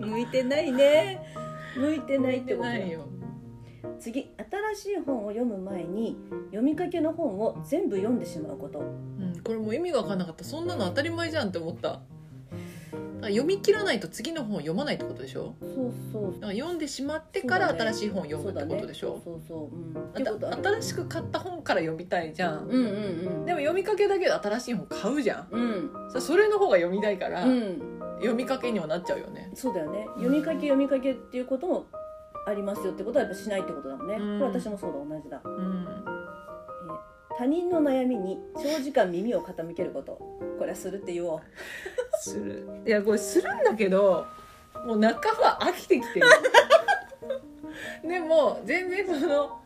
[0.06, 1.20] 向いてないね。
[1.76, 3.06] 向いてないってことだないよ。
[3.98, 4.30] 次
[4.74, 6.16] 新しい本を読む前に
[6.46, 8.80] 読みかけの本を全部読んでしまうこと。
[8.80, 10.44] うん、これもう意味が分かんなかった。
[10.44, 12.00] そんなの当たり前じゃんって思った。
[13.22, 15.54] 読み切らないと次の本を読まないってことでしょ？
[15.60, 16.32] そうそう。
[16.34, 22.88] だから読んでしまってから新しい本を読むってことでしょ、そうそうそう、うん、新しく買った本から読みたいじゃん、うんうんう
[23.42, 23.46] ん。
[23.46, 25.48] でも読みかけだけで新しい本買うじゃん。
[25.52, 25.56] う
[26.08, 26.10] ん。
[26.12, 27.80] さそれの方が読みたいから、うん。
[28.16, 29.52] 読みかけにはなっちゃうよね。
[29.54, 30.06] そうだよね。
[30.16, 31.86] 読みかけ読みかけっていうことも
[32.48, 34.40] ありますよってことはやっぱしないってことだもんね、うん。
[34.40, 34.98] これ私もそうだ。
[34.98, 35.86] 同じだ、うん。
[36.06, 36.21] えー
[37.38, 40.12] 他人の悩みに長時間耳を傾けること。
[40.58, 41.40] これはするって言おう。
[42.20, 42.68] する。
[42.86, 44.26] いやこれするんだけど
[44.86, 46.26] もう半ば飽きてきてる。
[48.08, 49.60] でも全然その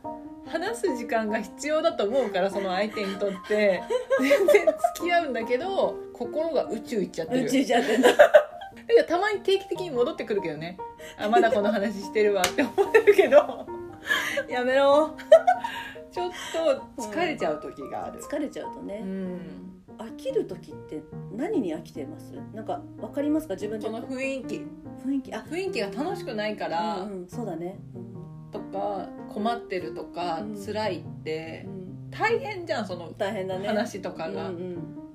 [0.46, 3.82] 話す時間が必要だと思うからその相手にとって。
[4.20, 7.44] 全然付き合うんだけど心が宇宙行っちゃってる。
[7.44, 8.10] 宇宙じゃってんだ。
[8.12, 8.32] だか
[8.86, 10.78] らたまに定期的に戻ってくるけどね。
[11.18, 13.66] あまだこの話してるわって思えるけど。
[14.48, 15.16] やめろ
[16.10, 16.30] ちょっ
[16.96, 19.00] と疲れちゃう時がある、疲れちゃうとね。
[19.02, 19.40] う、ん、
[19.98, 22.32] 飽きる時って何に飽きてます？
[22.54, 23.54] なんかわかりますか？
[23.54, 23.86] 自分で。
[23.86, 24.66] その雰囲気。
[25.06, 25.34] 雰囲気？
[25.34, 25.44] あ。
[25.48, 27.78] 雰囲気が楽しくないから、うんうん、そうだね、
[28.52, 30.56] とか困ってるとか、うん。
[30.64, 31.64] 辛いって。
[31.66, 32.10] うん。
[32.10, 33.66] 大変じゃんその大変だね。
[33.66, 34.58] 話とかが、うんう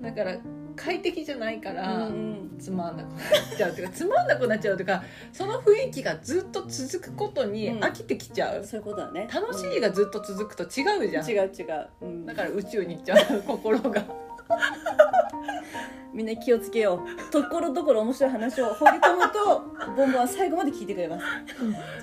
[0.00, 0.02] ん。
[0.02, 0.38] だから
[0.84, 2.14] 快適じゃないから、うん
[2.54, 2.58] うん。
[2.58, 3.20] つまんなくなっ
[3.56, 7.80] ちゃうというか つまんなくなっちゃうというかその雰囲気がずっと続くことにうん。
[7.80, 9.28] 飽きてきちゃう、そういうことだね。
[9.32, 12.26] 楽しいがずっと続くと違うじゃん、違う違う、うん。
[12.26, 14.04] だから宇宙に行っちゃう 心が。
[16.12, 17.32] みんな気をつけよう。
[17.32, 19.60] ところどころ面白い話を放り込むと
[19.96, 21.24] ボンボンは最後まで聞いてくれます。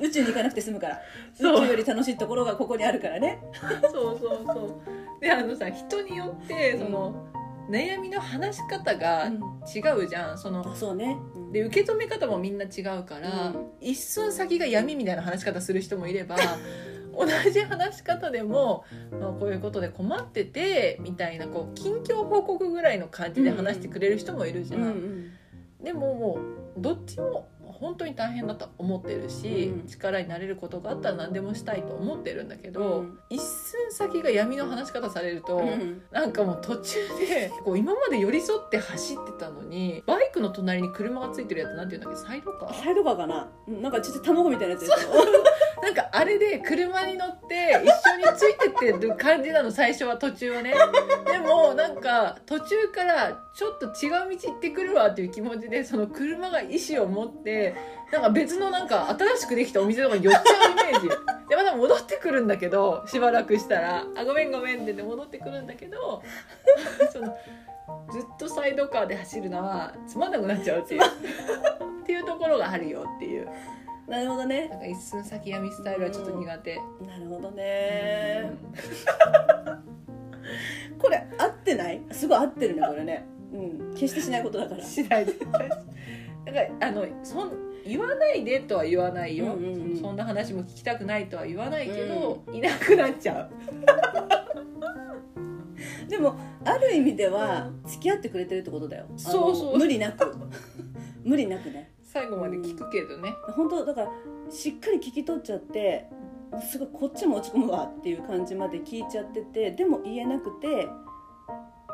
[0.02, 1.00] 宇宙に行かなくて済むから。
[1.40, 3.40] 宇宙より楽しいところがここにあるからね。
[3.92, 4.82] そうそうそ
[5.18, 5.22] う。
[5.22, 7.14] であのさ人によってその、
[7.70, 10.38] 悩みの話し方が違うじゃん。
[10.38, 11.52] そのあそうね、うん。
[11.52, 13.72] で受け止め方もみんな違うから、うん。
[13.80, 16.36] 一寸先が闇みたいな話し方する人もいれば
[17.14, 25.32] 同じ話し方でも、まあ、こういうことで困っててみたいなこう近況報告ぐらいの感じで話してくれる人もいるじゃん。
[25.84, 26.40] でもも
[26.78, 27.48] うどっちも
[27.80, 29.88] 本当に大変だと思ってるし、うん。
[29.88, 33.20] 力になれることがあったら何でもしたいと思ってるんだけど、うん。
[33.30, 36.02] 一寸先が闇の話し方されると、うん。
[36.12, 42.20] なんかもう途中でこう今まで寄り添って走ってたのにバイクの隣に車がついてるやつなんていうんだっけ？
[42.20, 42.84] サイドカー？
[42.84, 43.50] サイドカーかな？
[43.68, 44.86] うんなんかちょっと卵みたいなやつ
[45.82, 50.74] なんかあれで車に乗って一緒についてってる感じなの最初は途中はね。
[51.26, 57.76] でもなんか途中からちょっと違う道行ってくるわっていう気持ちでその車が意思を持って
[58.12, 61.08] なんか別のなんか新しくできたお店とかに寄っちゃうイメージ。
[61.50, 66.22] でまた戻ってくるんだけどしばらくしたら「あごめんごめん」って言って戻ってくるんだけど
[67.12, 67.36] その
[68.12, 71.02] ずっとサイドカーで走るのはつまんなくなっちゃうっていう。
[72.10, 73.48] っていうところがあるよっていう。
[74.10, 74.68] なるほどね。
[74.70, 78.52] なんか一寸先闇スタイルはちょっと苦手、なるほどね。
[80.98, 82.02] これ合ってない？
[82.12, 83.26] すごい合ってるねこれね。
[83.54, 83.58] う
[83.92, 83.94] ん。
[83.94, 84.84] 決してしないことだから。
[84.84, 85.74] しない絶対し
[86.46, 87.52] だからあのそん
[87.86, 89.98] 言わないでとは言わないよ、うんうんうん。
[89.98, 93.52] そんな話も聞きたくないとは言わないけど、いなくなっちゃう。
[96.10, 99.06] でもある意味では付き合ってくれてるってことだよ。
[99.16, 99.78] そうそう。
[99.78, 100.36] 無理なく。
[101.24, 104.08] 無理なくね最後まで聞くけどね、本当だから
[104.50, 106.08] しっかり聞き取っちゃって
[106.72, 110.88] すごいこっちも落ち込むわっていう感じまで聞いちゃっててでも言えなくて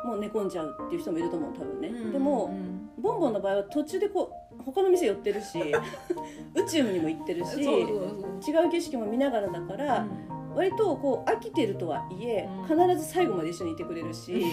[0.06, 2.54] もう寝込んじゃうっていう人もいると思う多分ね、でも
[2.98, 5.58] ボンボンの場合は途中でこう他の店寄ってるし
[6.54, 10.06] 宇宙にも行ってるし違う景色も見ながらだから、
[10.54, 12.78] 割とこう飽きてるとはいえ、うん。
[12.78, 14.46] 必ず最後まで一緒にいてくれるし、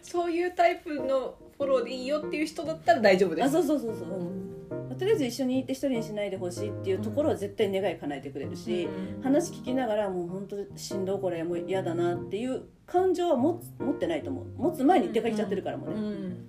[0.00, 3.46] そういうタイプのフォローでいいよっていう人だったら大丈夫です。
[3.46, 14.44] あそうそうそうそう、とりあえず一緒にいて一人にしないでほしいっていうところは絶対願い叶えてくれるし、うん話聞きながらもう本当しんどいこれもう嫌だなっていう感情は持つ持ってないと思う。
[14.56, 16.46] 持つ前に出かけちゃってるからもね、うん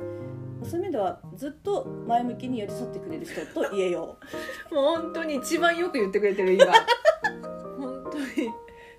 [0.63, 4.17] そういう意味ではずっと前向きに寄り添ってくれる人と言えよ
[4.71, 6.65] もう本当に一番よく言ってくれてる今。
[7.77, 8.49] 本当に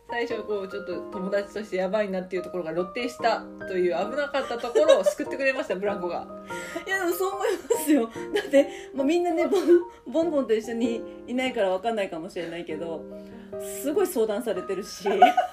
[0.08, 6.22] 最初こうちょっと友達としてやばいなっていうところが露呈したという危なかったところを救ってくれましたブランコが。
[6.22, 6.44] う
[6.88, 8.10] いやでもそう思いますよ。
[8.34, 9.62] だって、まあ、みんなねボン
[10.06, 13.02] ボンボンと一緒にいないから分かんないかもしれないけど
[13.82, 15.08] すごい相談されてるし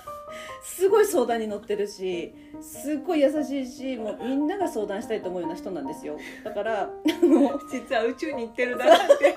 [0.63, 6.17] すごい相談に乗ってるしすっごい優しいしもうみんなが相談したいと思うような人なんですよ。
[6.43, 6.89] だから
[7.71, 9.35] 実は宇宙に行ってるだなんて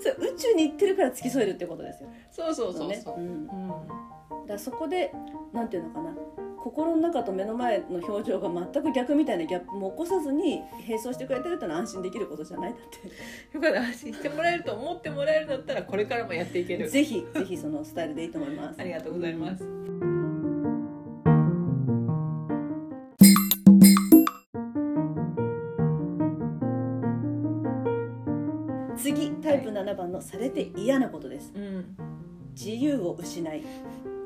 [0.00, 2.08] そう宇宙に行ってるから付き添えるってことですよ。
[2.30, 5.12] そうそうそうねそう、うん、だそこで
[5.52, 6.14] なんていうのかな
[6.62, 12.98] 心の中と目の前の表情が全く逆みたいなギャップも起こさずに並走してくれてるってのは安心できることじゃないだって。
[13.56, 13.80] よかった。
[13.80, 16.88] 安心してもらえると思ってもらえるんだったらこれからもやっていける。
[16.88, 18.80] ぜひぜひそのスタイルでいいと思います。
[18.80, 19.64] ありがとうございます、
[30.20, 31.52] のされて嫌なことです。
[31.56, 31.96] うん
[32.52, 33.62] 自由を失い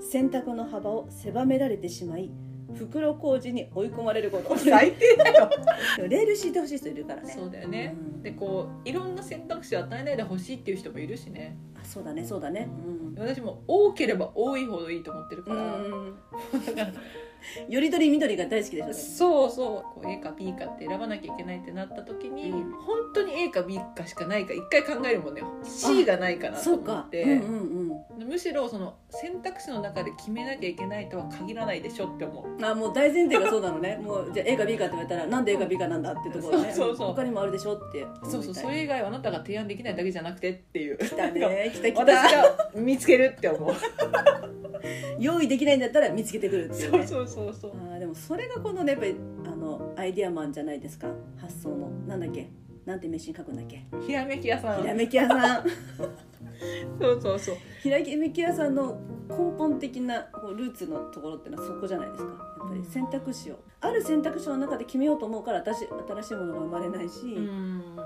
[0.00, 2.30] 選択の幅を狭められてしまい
[2.74, 4.56] 袋小路に追い込まれること。
[4.56, 5.48] 最低だよ。
[6.08, 7.32] レール敷いてほしい人いるからね。
[7.32, 8.22] そうだよね、うん。
[8.22, 11.56] でこういろんな選択肢を与えないでほしいっていう人もいるしね。
[11.76, 12.68] あそうだねそうだね。
[13.14, 13.22] うん。
[13.22, 16.14] 私も多ければ多いほどいいと思ってるから、うん
[17.68, 20.00] よりどり緑が大好きでしょそうそう。
[20.00, 22.72] こう A か B かって選ばなきゃいけないってなった時に、うん。
[22.72, 25.42] 本当に A か B かしかないか一回考えるもんね。
[25.62, 27.30] C がないかなとそう思って、か。
[27.30, 27.40] うんう
[27.80, 27.84] ん
[28.24, 32.48] むしろその選択肢の中で決めなきゃいけないとは限らないでしょって思う。
[32.48, 33.96] うんあもう大前提がそうなのね。
[34.02, 36.72] もうじゃあ A か B かって言われたらなんで A か B かなんだってところね。
[36.72, 37.06] そうそうそう。
[37.08, 38.54] 他にもあるでしょってそうそう。
[38.54, 40.98] それ以外はあなたが提案できないだけじゃなくてっていう。
[40.98, 41.70] 来たね。
[41.74, 43.74] 来た来私たが見つけるって思う。
[45.18, 47.06] 用意できないんだったら見つけてくるっていうね。
[47.06, 47.72] そうそうそうそう。
[47.92, 49.16] あーでもそれがこのねやっぱり
[49.46, 51.08] あのアイディアマンじゃないですか？
[51.36, 51.90] 発想の。
[52.06, 52.50] なんだっけ？
[52.84, 53.84] なんて名刺に書くんだっけ？
[54.06, 54.82] ひらめき屋さん。
[54.82, 55.64] ひらめき屋さん。
[57.00, 57.54] そうそうそう。
[57.82, 62.30] ひらめき屋さんの根本的なこうルーツのところっていうのはそこじゃないですか？
[62.60, 63.58] やっぱり選択肢を。
[63.80, 68.02] ある選択肢の中で決めようと思うから私新しいものが生まれないし、うんだ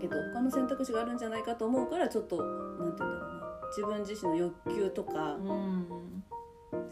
[0.00, 3.44] けど他の選択肢があるんじゃないかと思うからちょっとなんて言うんだろうな。
[3.68, 5.86] 自分自身の欲求とかうん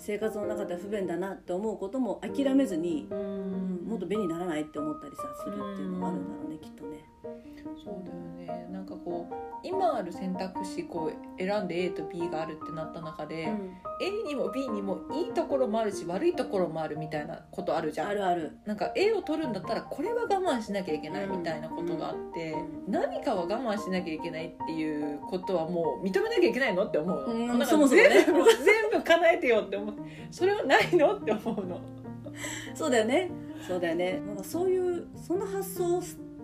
[0.04, 7.04] 生活の中では不便だなって思うことも諦めずに、ううんんもっと便利にならないって思ったりさするっていうのもあるんだろうねきっとね。
[7.84, 8.31] そうだよね
[8.70, 13.48] なんかこう今ある選択肢こう選んで A と B があるってなった中で、
[14.00, 18.08] A にも B にもいいところもあるし悪いところもあるみたいなことあるじゃん。
[18.08, 18.58] あるある。
[18.66, 22.56] なんか A を取るんだったらこれは我慢しなきゃいけないみたいなことがあって、
[22.88, 27.46] 何かは我慢しなきゃいけないっていうことはもう認めなきゃいけないのって思うの、うん。
[27.46, 28.08] なんかそもそもね。
[28.08, 29.94] 全部全部叶えてよって思う。
[30.30, 31.80] それはないのって思うの。
[32.74, 33.30] そうだよね。
[33.66, 34.20] そうだよね。
[34.26, 36.02] なんかそういうその発想を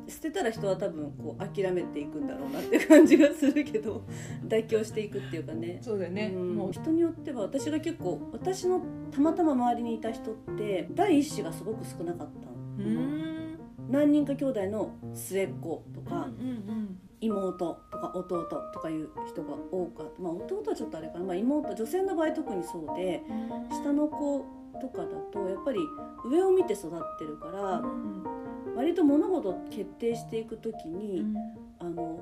[0.08, 4.02] 捨捨てたら人は多分こう諦めていくんだろうなって感じがするけど
[4.46, 5.78] 妥協していくっていうかね。
[5.82, 6.56] そうだよね、うん。
[6.56, 6.72] もう。
[6.72, 12.48] 人によっては私が結構私のたまたま周りにいた人って第一子がすごく少なかった
[12.82, 13.58] うの、ん。
[13.88, 17.52] 何人か兄弟の末っ子とか、うん妹
[17.90, 20.22] とか弟とかいう人が多かった。
[20.22, 23.76] まあ弟はちょっとあれかな、まあ、妹女性の場合特にそうでうん。
[23.76, 24.44] 下の子
[24.80, 25.80] とかだとやっぱり
[26.24, 28.37] 上を見て育ってるからうん
[28.78, 31.36] 割と物事を決定していく時うに、ん。
[31.80, 32.20] あの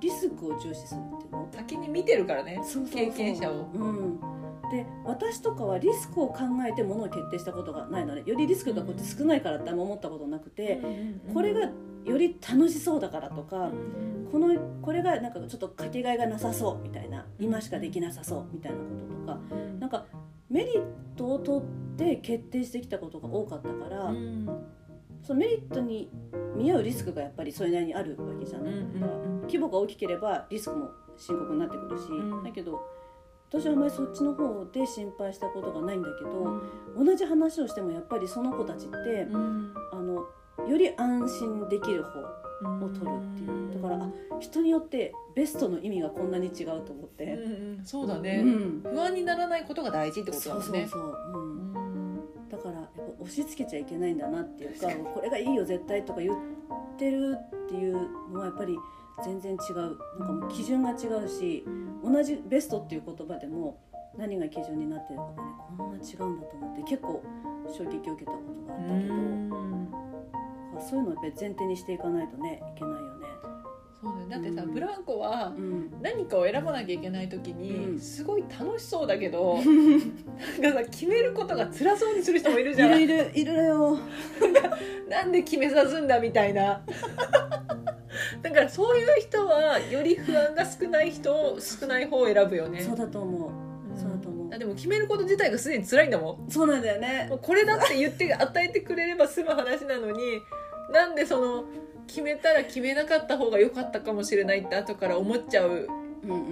[0.00, 1.48] リスクを重視するっていうの？
[1.52, 2.90] 先に見てるからねそうそうそう。
[2.90, 3.68] 経験者を。
[3.74, 4.20] うん、
[4.70, 10.80] で私とかはリスクを考えてものを決定したことがないのでよりリスクがこっち少ないからってあんま思ったことなくて、
[11.32, 11.70] これが
[12.04, 13.70] より楽しそうだからとか、
[14.30, 18.84] このこれがなんかちょっとかけがえがなさそうみたいな今しかできなさそうみたいなこ
[19.26, 19.40] ととか
[19.80, 20.06] なんか
[20.48, 20.82] メリッ
[21.16, 21.62] トを取っ
[21.96, 24.12] て決定してきたことが多かったから、
[25.26, 26.08] そのメリットに
[26.54, 32.44] 見合うリスクがやっぱりそれなりにあるわけじゃない、だから規模が大きければリスクも深刻になってくるし、ん。
[32.44, 32.80] だけど
[33.48, 36.60] 私はあんまりそっちの方で心配したことがないんだけど、
[36.96, 39.26] 同じ話をしてもやっぱりその子たちって、
[39.92, 40.26] あの
[40.68, 42.20] より安心できる方
[42.84, 43.82] を取るっていう。
[43.82, 44.08] だからあ
[44.40, 47.84] 人によってベストの意味がこんなに違うと思って、うんうん。
[47.84, 48.80] そうだうね、ん。
[48.82, 50.88] 不安にならないことが大事ってことそうだもんね。
[50.88, 51.72] そうそう、う、うん。
[51.72, 51.85] ん
[52.48, 56.36] だからやっぱ押し付けちゃいけないんだなっていうかこれがいいよ絶対とか言っ
[56.96, 58.76] てるっていうのはやっぱり
[59.24, 59.76] 全然違う。
[59.78, 61.64] なんかもう基準が違うし
[62.04, 63.80] 同じベストっていう言葉でも
[64.16, 65.36] 何が基準になってるかがね
[65.76, 67.22] こんな違うんだと思って結構
[67.76, 73.26] 衝撃を受けたことがあったけど、そういうのをやっぱり前提にしていかないとねいけないよね。
[74.02, 75.90] そうだよだってさ、うんブランコはうん。
[76.02, 78.00] 何かを選ばなきゃいけない時に、うん。
[78.00, 79.58] すごい楽しそうだけど
[80.60, 83.02] なんかさ決めることが辛そうにする人もいるじゃん。
[83.02, 83.98] いるいるいるよ。
[85.08, 86.82] なんで決めさすんだみたいな。
[88.42, 92.80] だからそういう人はより不安が少ない人少ない方を選ぶよね。
[92.80, 93.50] そうだと思う。
[93.90, 93.96] うん。
[93.96, 94.54] そうだと思う。
[94.54, 96.50] あでも決めること自体がすでに辛いんだもん。
[96.50, 97.30] そうなんだよね。
[97.42, 100.40] これだって言って与えてくれれば済む話なのに
[100.92, 101.64] なんでその
[102.06, 105.88] 決めたら決めなかった方が良かったかもしれないって後から思っちゃう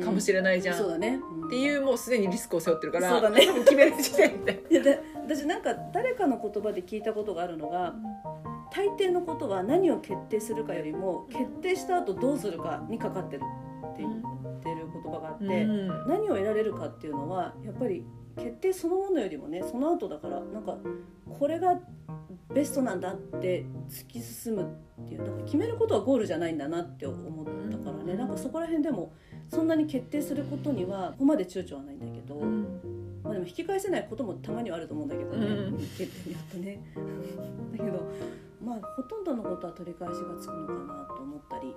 [0.04, 1.18] かもしれないじゃん、そうだね。
[1.46, 3.10] っていうもうすでにリスクを背負ってるから。
[3.10, 3.46] そうだね。
[3.64, 4.64] 決める時点で。
[4.70, 4.90] いやだ
[5.24, 7.94] 私なんか誰かの言葉で聞いたことがあるのが
[8.70, 13.42] 大抵のことは何を決定するかよりも決定した後どうするかにかかってる
[13.92, 15.88] って言ってる言葉があって、うん。
[16.08, 18.04] 何を得られるかっていうのはやっぱり
[18.36, 20.76] 決定そのものよりもねその後だからなんか
[21.38, 21.78] これが
[22.52, 24.62] ベストなんだって突き進む
[25.02, 29.12] っていうなんか決めることはゴールじゃないんだなって思ったからね、うんなんかそこら辺でも
[29.50, 32.93] そんなに決定することにはここまで躊躇はないんだけど、うん。
[33.24, 35.78] まあ、でも引き返せないこともたまにはあると思うんだけどね、うん。
[35.78, 36.84] 決定によってね。
[37.72, 38.12] だけど
[38.62, 41.74] まあほとんどのことは取り返しがつくのかなと思ったり。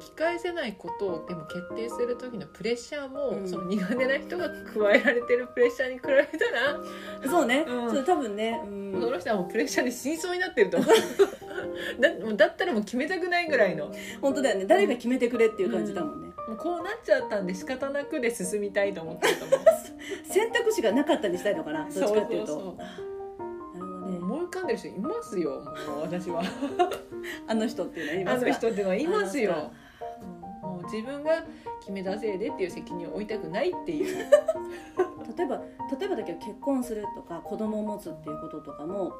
[0.00, 3.48] 引き返せないことをでも決定する時のプレッシャーも、うん。
[3.48, 7.90] その苦手な人が加えられてるプレッシャーに比べたら、そうね、うん。
[7.90, 9.00] それ多分ね、うん。
[9.00, 10.90] その人はもうプレッシャーで死にそうになってると思う。
[12.00, 13.88] だだったらもう決めたくないぐらいの。
[13.88, 14.66] も本当だよね。
[14.66, 19.60] 誰か決めてくれっていう感じだもんね、うこうなっちゃったんで仕方なくで進みたいと思ってると思う
[20.24, 22.76] 選択肢がなかったにしたいのかな どっちかっていうと。
[24.22, 25.50] 思い浮かんでる人いますよ
[25.88, 26.42] もう私は。
[27.46, 29.70] あの人っていうのはいまあすかの人っていうのはいますよ。
[30.62, 31.44] もう自分が
[31.80, 34.26] 決めたせいでっていう責任を負いたくないっていう。
[35.36, 35.62] 例えば
[35.98, 39.12] 例えばだけど結婚するとか子供を持つっていうこととかも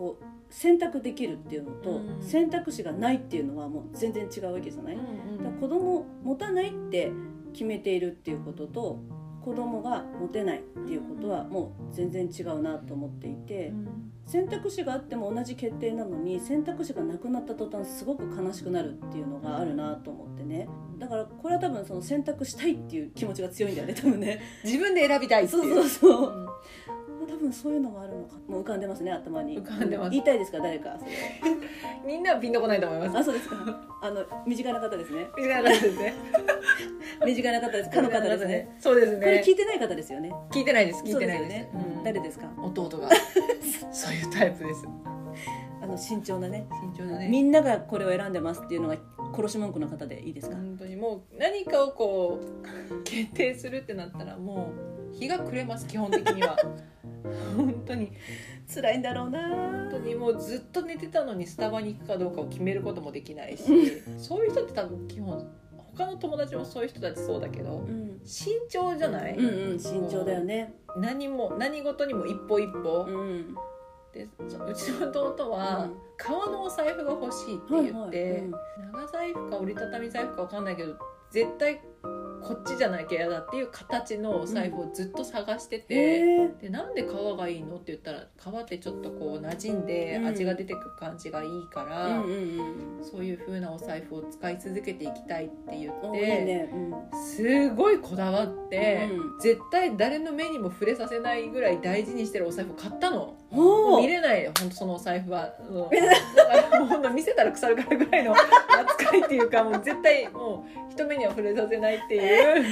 [0.00, 2.22] こう選択できるっていうのと、うん。
[2.22, 5.10] 選択肢がないっていうのはもう全然違うわけじゃない、だか
[5.44, 7.12] ら子供を持たないって
[7.52, 8.98] 決めているっていうことと
[9.44, 13.72] 子供が持てないっていうことはもう全然違うなと思っていて
[14.26, 20.68] 選択肢があっても同じ決定なのに選択肢がなくなった途端すごく悲しくなるっていうのがあるなと思ってね。
[20.98, 24.40] だからこれは多分その選択したいっていう気持ちが強いんだよね多分ね。
[24.64, 26.49] 自分で選びたいってそうそうそう
[27.40, 28.58] 分そういうのがあるのかも。
[28.58, 29.58] う浮かんでますね頭に。
[29.58, 30.10] 浮かんでます。
[30.10, 30.96] 言いたいですか誰か。
[30.98, 31.10] そ れ
[32.06, 33.18] みんなはピンとこないと思います。
[33.18, 33.56] あそうですか。
[34.02, 35.28] あの身近な方ですね。
[35.36, 36.14] みたいな感じですね。
[37.24, 37.90] 身近な方です。
[37.90, 38.76] かの方ですね。
[38.78, 40.32] そうですこれね聞いてない方ですよね。
[40.50, 41.48] 聞いてないです聞いてないです。
[41.50, 42.04] ね、うん。
[42.04, 42.46] 誰ですか？
[42.62, 43.08] 弟が。
[43.92, 44.86] そういうタイプです。
[45.82, 46.66] あの慎重なね。
[46.94, 47.28] 慎重なね。
[47.28, 48.96] みんながこれを選んでますっていうのが
[49.34, 52.38] 殺し文句の方でいいですか、本当にもう何かをこ
[52.92, 56.56] う決定するってなったらもう日が暮れます基本的には。
[57.56, 58.12] 本当に
[58.72, 59.48] 辛いんだろうな。
[59.48, 65.50] 本当にもうずっと寝てたのにスタバに行くかどうかを決めることもできないしそういう人って多分基本
[65.96, 68.20] 他の友達もそういう人たちそうだけどうん。
[68.24, 70.74] 慎重じゃない、うんうん慎重だよね。
[70.96, 73.54] 何も何事にも一歩一歩、うん。
[74.12, 75.96] でそうちの弟は、うん。
[76.16, 78.50] 革のお財布が欲しいって言って、はいはいうん。
[78.92, 80.94] 長財布か折りたたみ財布かわかんないけど
[81.30, 81.80] 絶対
[82.42, 85.98] こっちじゃなきゃ嫌だっていう形のお財布をずっと探してて、へ
[86.44, 90.26] えでなんで革がいいのって言ったら革ってちょっとこう馴染んでうん。
[90.26, 92.30] 味が出てく感じがいいから、うんうん
[92.98, 93.04] うん。
[93.04, 96.70] そういう風なお財布を使い続けていきたいって言って、ね。
[96.72, 97.22] うん。
[97.22, 99.40] すごいこだわって、うん。
[99.40, 103.36] 絶対誰の目にも触れさせないぐらい大事にしてるお財布を買ったの。
[103.52, 104.52] 見れないよ。
[104.58, 105.72] 本当そのお財布は、う。
[105.74, 105.90] ん、
[106.36, 112.64] だからもうほんと見せたら腐るからぐらいの扱いっていうかもう絶対もう人目には触れさせないっていう。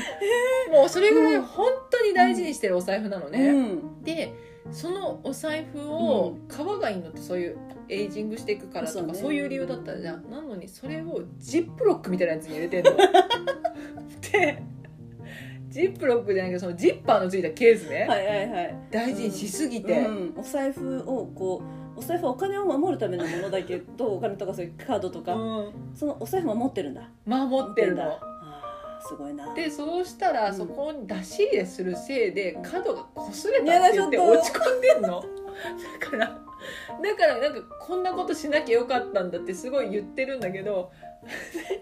[0.70, 4.03] もうそれぐらい本当に大事にしてるお財布なのね、うん。
[4.05, 4.33] で
[4.70, 7.59] そのお財布を買わがいいのってそういう
[7.89, 10.31] エイジングしていくからとかそういう理由だったじゃん。
[10.31, 12.93] なのにそれをジップロックみたいなやつに入れてんの。
[14.31, 14.62] で
[15.68, 18.74] ジップロックじゃないけどそのジッパーのついたケースね、はいはいはい。
[18.90, 21.62] 大事にしすぎて、うん、お財布をこ
[21.96, 25.72] うお財布はお金を守るためのものだけどお金とかそういうカードとか、うん。
[25.94, 27.10] そのお財布守ってるんだ。
[27.26, 28.02] 守ってるの。
[28.04, 28.18] 持んだ。
[28.22, 29.54] あーすごいな。
[29.54, 30.56] でそうしたらうん。
[30.56, 35.24] そこに出し入れするせいで角が擦れいやだたって言って落ち込んでんの？
[36.00, 36.38] だから
[37.02, 40.90] だからなんかこんなことしなきゃよかったんだってすごい言ってるんだけど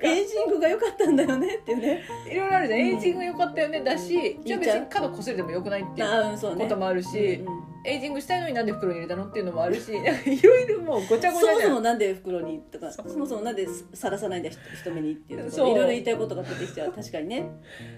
[0.03, 2.03] エイジングが良かったんだよねっていうね。
[2.31, 2.87] いろいろあるじゃん、うん。
[2.87, 3.81] エイジングが良かったよね。
[3.83, 4.45] だし、うん。
[4.45, 15.67] じゃあ別に角擦れてもよくないっていうこともあるし、うんエイジングしたいのになんで袋に入れたのっていうのもあるしいろいろもうごちゃごちゃそもそもなんで袋にとかそもそもなんでさらさないんだ人人目にっていうとこそう。
[15.67, 16.93] ろいろいろ言いたいことが出てきちゃう。
[16.93, 17.49] 確かにね、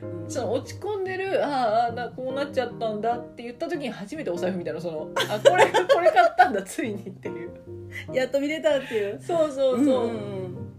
[0.02, 0.30] うん。
[0.30, 7.50] その落ち込んでるああなこうなっちゃったんだって言った時に初めてお財布見たのそのあこれこれ買ったんだついにっていう。
[8.12, 9.18] やっと見れたっていう。
[9.20, 10.37] そうそうそう、んん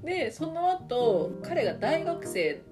[0.10, 2.64] でその後彼が大学生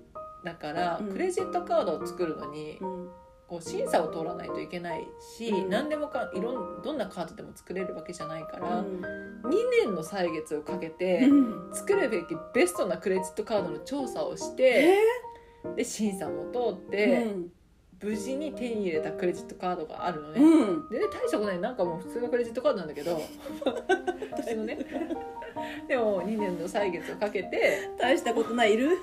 [0.44, 1.12] だから、うん。
[1.12, 3.10] クレジットカードを作るのにうん。
[3.48, 5.08] こう審査を通らないといけない
[5.38, 5.70] し、うん。
[5.70, 9.02] 何でもかいろんどんなカードでも作れるわけじゃないから、うん。
[9.02, 9.52] 2
[9.86, 11.74] 年の歳月をかけて、うん。
[11.74, 14.98] 作るべきベストなクレジットカードの調査をしえ
[15.64, 17.48] てで審査も通っーて、うん
[18.02, 20.42] 無事に手に入れたクレジットカードがあるのね。
[20.42, 20.90] うん。
[20.90, 21.60] でね大したことない。
[21.60, 23.22] なんかもう普通のクレジットカードなんだけど。
[24.36, 24.78] 普通のね。
[25.88, 27.90] でも2年の歳月をかけて。
[27.98, 28.74] 大したことない。
[28.74, 28.98] いる？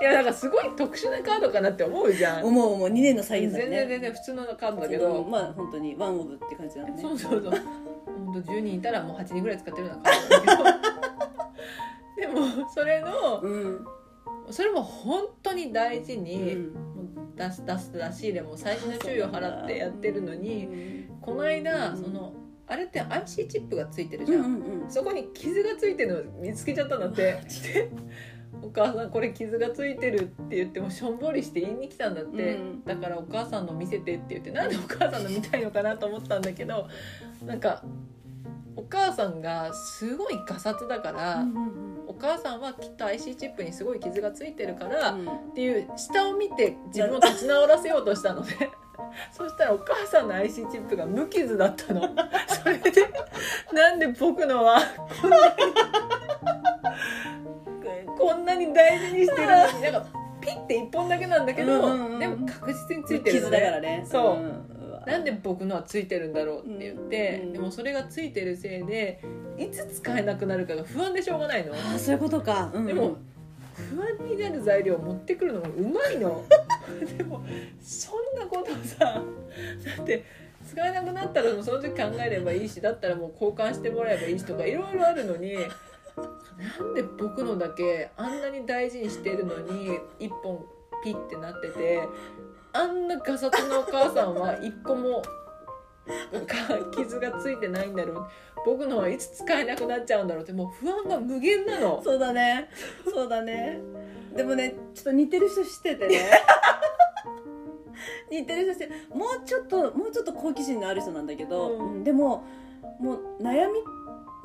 [0.00, 2.44] いやなんかすごい特殊なカードかなって思うじゃん。
[2.44, 2.88] 思う思う。
[2.88, 3.76] 2年の歳全月だね。
[3.76, 5.24] 然全然普通のカードだけど。
[5.24, 6.94] まあ本当にワンオブって感じだね。
[6.96, 7.52] そうそうそう。
[8.06, 12.32] 本当10人いたらもう8人ぐらい使ってるようなカードだけど。
[12.34, 13.86] でもそれのうん。
[14.50, 16.56] それも本当に大事うに、う
[17.38, 21.96] 出す出す出し入れも最新の注意を払ってやってるのに、この間、うん。
[21.96, 22.34] その
[22.66, 24.90] あれって IC チップがついてるじゃん、うんうんうん。
[24.90, 27.40] そこに傷がついてるの見つけちゃったんだって。
[27.72, 27.90] で
[28.62, 32.84] お母さんこれ傷がついてるって言ってもしょんぼりして言いに来たんだって、うん。
[32.84, 36.88] だからお母さんの見せてって言ってなんでお母さんの見たいのかなと思ったんだけど
[37.44, 37.84] なんか
[38.78, 41.44] お母さんがすごいガサツだから、
[42.06, 45.26] お母さんはきっと IC チップにすごい傷がついてるから、うん。
[45.28, 48.70] っていう下を見て自分を立ち直らせようとしたので
[49.36, 52.02] そしたらお母さんの IC チップが無傷だったの。
[52.46, 52.92] それで
[53.72, 54.80] なんで僕のは
[55.20, 55.42] こんなに
[58.16, 60.06] こんなに大事にしてるのになんか
[60.40, 61.80] ピッて一本だけなんだけど、
[62.16, 64.04] でも確実についてるの傷だからね。
[64.08, 64.36] そう。
[64.36, 64.38] ん。
[64.38, 69.22] うわなんで僕のはついてるんだろうって言って、うんでもそれがついてるせいで
[69.58, 71.74] いつ使えなくなるかが不安でしょうがないの。
[71.74, 73.16] ああそういうことか、うんでも
[73.74, 76.44] 不安になる材料を持ってくるのがうまいの。
[77.16, 77.44] でも
[77.80, 79.22] そんなことさ
[79.96, 80.24] だって
[80.66, 90.64] 使えなくなったらもうその時考えればいいしだったらもう交換してもらえばいいしとかいろいろあるのになんで僕のだけあんなに大事にしてるのに一本
[91.02, 92.00] ピッてなってて
[92.78, 95.20] あんなガサツのお母さんは一個も
[96.46, 96.56] か
[96.96, 98.28] 傷がついてないんだろう。
[98.64, 102.00] 僕のはいつ使えなくなっちゃうんだろうってもう不安が無限なの。
[102.04, 102.70] そうだね。
[103.04, 103.80] そうだね。
[104.36, 106.30] でもねちょっと似てる人知っててね。
[108.30, 112.04] 似てる人知ってもうちょっともうちょっと好奇心のある人なんだけど、うんうん。
[112.04, 112.44] でも
[113.00, 113.80] もう悩み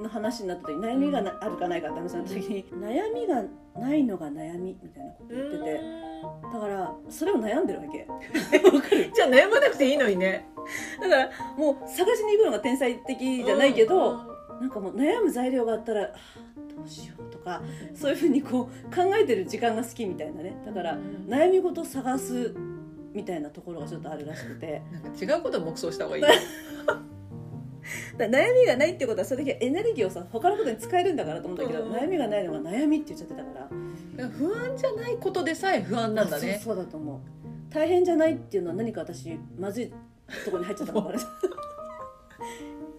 [0.03, 3.43] の話になった時悩みがな、あるかないかって話になった時に悩みが
[3.79, 5.81] ないのが悩みみたいなこと言ってて
[6.53, 8.07] だからそれを悩んでるわけ。
[9.13, 10.47] じゃあ悩まなくていいのにね。
[11.01, 14.17] だからもう探しに行くのが天才的じゃないけど、
[14.61, 16.13] なんかもう悩む材料があったらはあ
[16.75, 17.61] どうしようとか
[17.93, 20.55] そういうふうにこう考えてる時間が好きみたいなね。
[20.65, 21.25] だからうん。
[21.27, 22.53] 悩み事を探す
[23.13, 24.81] みたいなところがちょっとあるらしくて。
[24.91, 26.23] なんか違うことを黙想した方がいい。
[28.17, 31.91] 悩みがないってことはそれだけエネルギーをさ他のことに使えるんだからと思ったけど、うん。
[31.93, 33.69] 悩みがないのが悩みって言っちゃってたか
[34.17, 34.29] ら。
[34.29, 36.59] 不安じゃないことでさえ不安なんだね。
[36.63, 37.19] そうだと思う。
[37.69, 39.91] 大変じゃないっていうのは何か私まずい
[40.45, 41.15] とこに入っちゃったのかな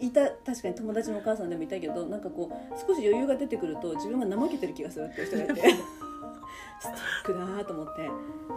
[0.01, 5.74] いた確かに友達のお母さんでもいたけどなんかこう少し余裕が出てくると自分が怠けてる気がするっていう人がいて
[6.81, 8.11] ストイックだなと思って。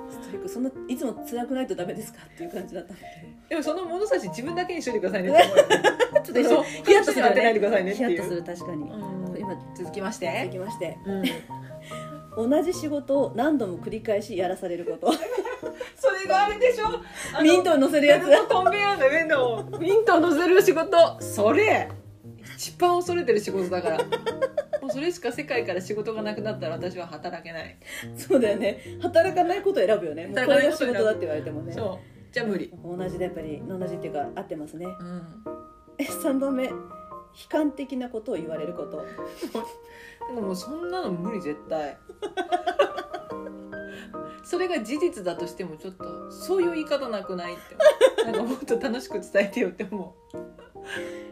[0.09, 2.19] ストイックそんないつも辛くないとダメですか？
[2.25, 3.01] っていう感じだったんだ
[3.49, 5.31] でもその物差し自分だけにしといてくださいね
[6.23, 9.37] ちょっとそうヒヤッとする当てないでくださいねヒヤッとする確かに、うん。
[9.37, 10.49] 今続きまし続て。
[10.51, 10.97] きまして。
[11.05, 12.49] うん。
[12.49, 15.11] 同じ仕事を何度も繰り返しやらされること。
[15.95, 17.41] それがあれでしょ？
[17.41, 18.23] ミントを乗せるやつ。
[18.47, 19.23] コンベヤーの上
[19.71, 21.19] のミントを乗せる仕事。
[21.21, 21.89] それ。
[22.55, 23.97] 一番恐れてる仕事だから
[24.97, 27.77] それしか世界から仕事がなくなったら私は働けない。
[28.17, 28.97] そうだよね。
[28.99, 30.25] 働かないことを選ぶよね。
[30.25, 31.71] もうこれが仕事だって言われてもね。
[31.71, 32.33] そう。
[32.33, 32.73] じゃあ無理。
[32.83, 34.87] 同じでやっぱり同じっていうか合ってますね。
[34.87, 35.43] うん。
[35.99, 36.63] え3番目。
[36.63, 36.71] 悲
[37.47, 38.97] 観的なことを言われること。
[38.97, 39.03] で
[40.33, 41.95] ももうそんなの無理絶対。
[44.43, 47.61] それが事実だとしてもちょっとそういう言い方なくないって
[48.23, 50.37] なんかもっと楽しく伝えてよって思う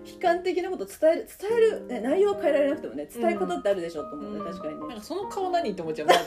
[0.06, 4.46] 悲観的なこと伝える伝える、ね、内容は変えられなくてもね伝え方ってあるでしょうと思うね、うん。
[4.46, 4.88] 確かにね。
[4.88, 6.08] なんかその顔何って思っちゃう。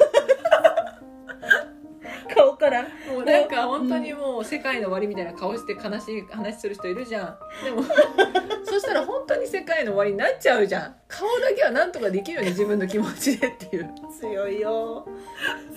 [2.34, 2.82] 顔から。
[2.82, 7.38] もうなんか本当にもう世界の終わりみたいな顔して悲しい話する人いるじゃん。
[7.64, 7.82] でも
[8.64, 10.96] そしたら本当に世界の終わりになっちゃうじゃん。
[11.08, 13.90] 顔だけはなんとかできるよね自分の気持ちでっていう。
[14.20, 15.06] 強いよ。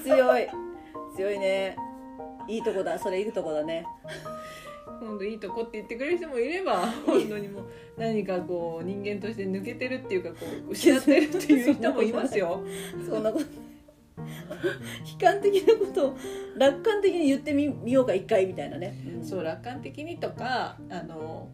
[0.03, 0.47] 強い。
[1.15, 1.75] 強いね。
[2.47, 2.97] いいとこだ。
[2.99, 3.85] それいいとこだね
[5.05, 7.63] 本当いいとこって言ってくれる人もいれば本当にもう
[7.97, 10.35] 何かこう人間として抜けてるっていうかこ
[10.67, 12.63] う失ってるっていう人もいますよ。
[13.05, 13.45] そんなこと
[14.17, 16.17] 悲観的なことを
[16.55, 21.49] 楽観的に言ってみみようか一回みたいなね、うんそう楽観的にとかあの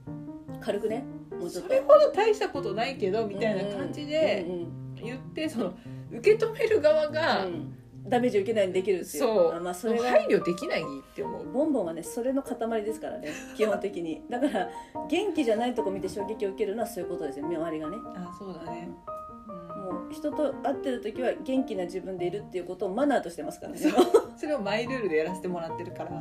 [0.61, 1.05] 軽くね。
[1.49, 5.73] それほど大したことないけどみたいな感じでうん言ってその
[6.11, 7.73] 受け止める側うんが、うん
[8.09, 9.23] ダメージを受けないようにできるっていう。
[9.23, 9.53] そう。
[9.53, 10.09] あまあそれが。
[10.09, 10.85] 配慮できないっ
[11.15, 11.51] て思う。
[11.51, 14.23] ボンボンはねそれの塊ですからね基本的に。
[14.29, 14.69] だから
[15.09, 17.45] 元気じゃないとこ見て衝撃を受けるのはそういうことですよ。
[17.45, 17.97] 周りがね。
[18.15, 18.89] あそうだね、
[19.87, 23.79] もう人と会ってる時は元気な自分でいるっていうことをマナーとしてますからね。
[24.35, 26.11] それをマイルールでやらせてもらってるから。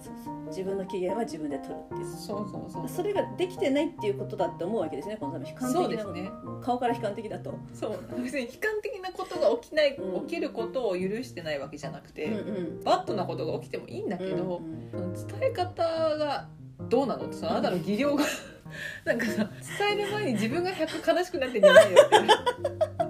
[0.00, 0.34] そうそう。
[0.46, 2.06] 自分の機嫌は自分で取るっていう。
[2.06, 2.88] そうそうそう。
[2.88, 5.82] それができてないっていうことだって思うわけですねこのため悲観的な。
[5.82, 6.30] そうですね。
[6.62, 8.22] 顔から悲観的だと、そう。
[8.22, 10.26] 別に悲観的なことが起きない、うん。
[10.26, 15.82] 起きることを許してないわけじゃなくて、うんバッドなことが起きてもいいんだけど、うんその伝え方
[16.16, 16.48] が
[16.88, 18.24] どうなのってそのあなたの技量が
[19.04, 19.48] なんかさ
[19.78, 23.09] 伝える前に自分が100悲しくなってんじゃないよって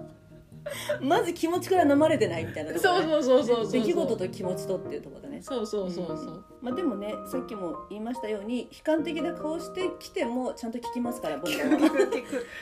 [1.00, 2.78] まず気持ちから飲まれてないみたいなね。
[2.78, 5.40] そうそうそうそうそう出来事と気持ちとっていうところだね。
[5.42, 11.56] そうそうそうそう、まあ、でもねさっきも言いましたように悲観的な顔してきてもちゃんと聞きますから僕は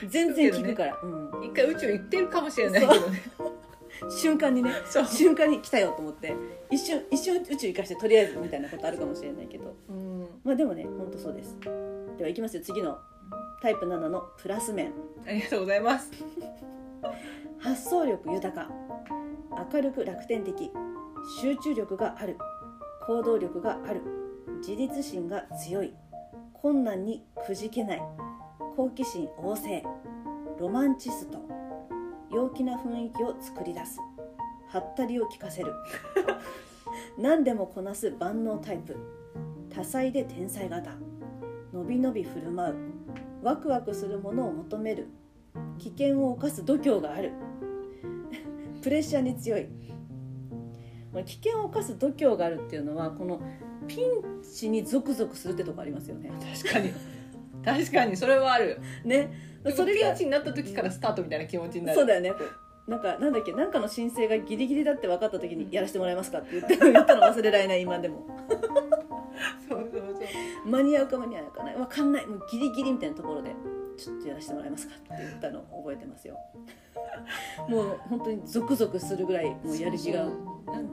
[0.07, 1.07] 全然聞くから、う
[1.41, 1.45] ん。
[1.45, 2.81] 一回宇宙行ってるかもしれない。
[2.81, 3.23] けどね
[4.09, 4.71] 瞬間にね。
[5.11, 6.33] 瞬間に来たよと思って。
[6.71, 9.75] 一瞬一瞬宇宙行かしてとりあえずみたいなことあるかもしれないけど。
[9.89, 10.27] うん。
[10.43, 11.57] まあでもね本当そうです。
[12.17, 12.63] ではいきますよ。
[12.63, 12.97] 次の。
[13.61, 14.93] タイプ7のプラス面。
[15.27, 16.09] ありがとうございます
[17.61, 18.71] 発想力豊か。
[19.73, 20.71] 明るく楽天的。
[21.41, 22.37] 集中力がある。
[23.05, 24.01] 行動力がある。
[24.59, 25.93] 自立心が強い。
[26.53, 28.01] 困難にくじけない。
[28.77, 29.83] 好奇心旺盛。
[30.57, 31.39] ロマンチスト。
[32.31, 33.99] 陽気な雰囲気を作り出す。
[34.69, 35.73] はったりを聞かせる。
[37.19, 38.95] 何でもこなす万能タイプ。
[39.69, 40.93] 多彩で天才型。
[41.73, 42.75] のびのび振る舞う。
[43.43, 45.09] ワクワクするものを求める。
[45.79, 47.31] 危険を冒す度胸がある。
[48.81, 49.67] プレッシャーに強い。
[51.13, 53.41] まあ危険を冒す度胸があるっていうのはこの
[53.87, 56.31] ピンチにゾクゾクするってとこありますよね。
[56.63, 56.91] 確かに。
[57.63, 58.15] 確かに。
[58.15, 58.79] それはある。
[59.03, 59.31] ね。
[59.65, 61.97] そそれがれピンチになった時からスタートみたいな気持ちになる。
[61.97, 62.31] そうだよね。
[62.87, 63.51] なんかなんだっけ？
[63.53, 68.25] なんかの申請がギリギリだって分かった時にやらせてもらえますかって言って言ったの忘れられない今でも。
[69.67, 70.19] そうそうそ
[70.67, 70.69] う。
[70.69, 71.75] 間に合うか間に合うかない。
[71.75, 72.27] 分かんない。
[72.27, 73.51] もうギリギリみたいなところで
[73.99, 76.37] ちょっとやらせてもらえますかって言ったのを覚えてますよ。
[77.67, 80.25] もう本当にゾクゾクするぐらいもうやる気が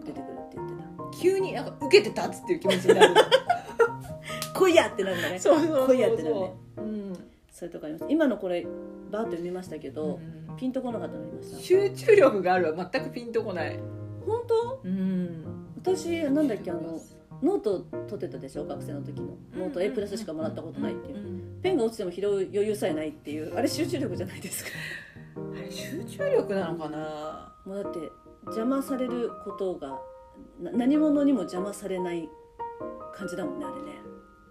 [0.04, 1.18] 出てくるって言ってた。
[1.20, 3.14] 急になんか受けて立つっていう気持ちになる。
[4.54, 5.38] 来いやってなるんだね。
[5.38, 5.88] そうそうそうそう。
[5.88, 6.52] 来いやってなるね。
[6.78, 7.14] うん。
[7.50, 8.07] そういうとこあります。
[8.09, 8.66] 今のこれ
[9.11, 10.57] バーッと読みましたけど、うん。
[10.57, 11.59] ピンとこなかったのありました？
[11.59, 13.78] 集中力があるは全くピンとこない。
[14.26, 14.80] 本当？
[14.84, 15.44] うん。
[15.76, 16.98] 私なんだっけあの
[17.42, 18.64] ノート取ってたでしょ？
[18.64, 19.28] 学生の時の。
[19.57, 21.16] ノート A プラスしかもらったことないっていう。
[21.18, 24.70] うんペンが落ちても拾う余裕さえないっていうあれ集中力じゃないですか。
[25.36, 27.52] あれ集中力なのかな？
[27.64, 27.98] もうだって
[28.46, 29.98] 邪魔されることが
[30.61, 32.28] な何者にも邪魔されない
[33.14, 33.82] 感じだもんねあれね。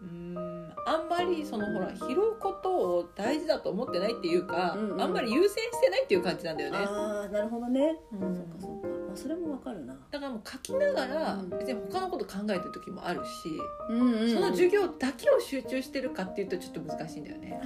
[0.01, 0.37] うん。
[0.87, 5.01] あんまりそのほら拾うことを大事だと思ってないっていうか、うんうん。
[5.01, 8.35] あんまり優先してないっていう感じなんだよね、ああなるほどね、うん。
[8.35, 8.74] そっかそっか、まあ、
[9.25, 9.97] それもわかるな。
[10.11, 11.49] だからもう書きながらうん。
[11.49, 13.29] 別に他のこと考えてる時もあるし、
[13.89, 17.59] うんうん、うん、その授業だけを集中してるかっていうとちょっと難しいんだよね、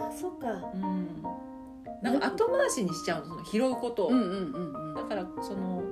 [0.00, 0.48] ああそっか。
[0.74, 1.22] うん、
[2.00, 4.06] なんか後回しにしちゃうのその拾うこと。
[4.06, 4.94] を、うんうんうんうん。
[4.94, 5.82] だからその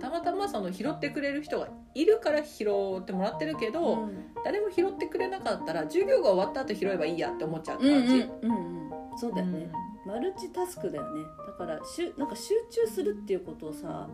[0.00, 2.64] たまたまその拾ってくれる人がいるから拾
[2.98, 4.26] ってもらってるけど、うん。
[4.44, 8.56] 誰も拾ってくれなかったら授業が終わった後拾えばいいやって思っちゃうってうんうん感じ、うん。
[8.56, 9.70] うんそうだよね、
[10.04, 11.22] マルチタスクだよね。
[11.46, 14.08] だからしゅなんか集中するっていうことをさ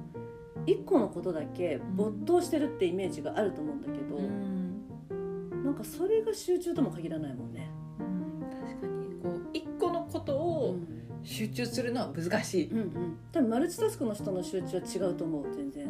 [0.66, 5.64] 一個のことだけ没頭してるってイメージがあると思うんだけど、うん。
[5.64, 8.48] なんかそれが集中とも限らないもんね、うん。
[8.50, 9.22] 確かに。
[9.22, 11.00] こう一個のことうをん。
[11.22, 15.86] 集中するのは難しい、うんうん、多分マルチタスクの人の集中は違うと思う全然。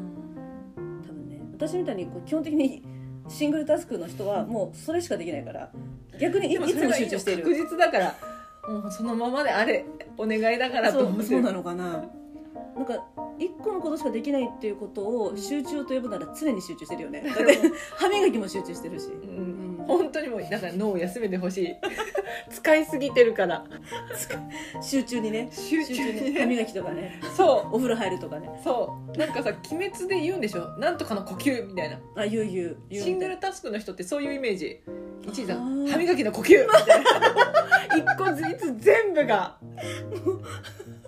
[1.07, 2.83] 多分ね私みたいにこう基本的に
[3.29, 5.71] シングルタスクの人はもうそれしかできないから
[6.19, 8.17] 逆にいつも集中している確実だから
[8.69, 9.87] もうそのままであれ
[10.19, 11.27] お願いだからとそ思って。
[11.27, 12.05] うそうなのかな。
[12.75, 13.07] なんか
[13.41, 17.23] 一個のことしかできないっていうことを集中と呼ぶなら常に集中してるよね。
[17.27, 17.59] だって
[17.97, 19.85] 歯磨きも集中してるし、うんうん。
[19.87, 21.75] 本当にもうだから脳を休めてほしい。
[22.53, 23.65] 使いすぎてるから。
[24.83, 25.49] 集中にね。
[25.51, 26.41] 集集中にね。
[26.41, 27.21] 歯磨きとかね。
[27.37, 28.51] そお風呂入るとかね。
[28.61, 29.19] うそう。
[29.19, 30.69] なんかさ「鬼滅」で言うんでしょ？
[30.79, 31.99] なんとかの呼吸みたいな。
[32.17, 32.77] あ言う言う。
[32.91, 34.81] 言うシングルタスクの人ってそういうイメージ。
[35.27, 35.89] 一位さあー。
[35.89, 36.63] 歯磨きの呼吸。
[36.63, 39.57] みたいな一個ずつ全部が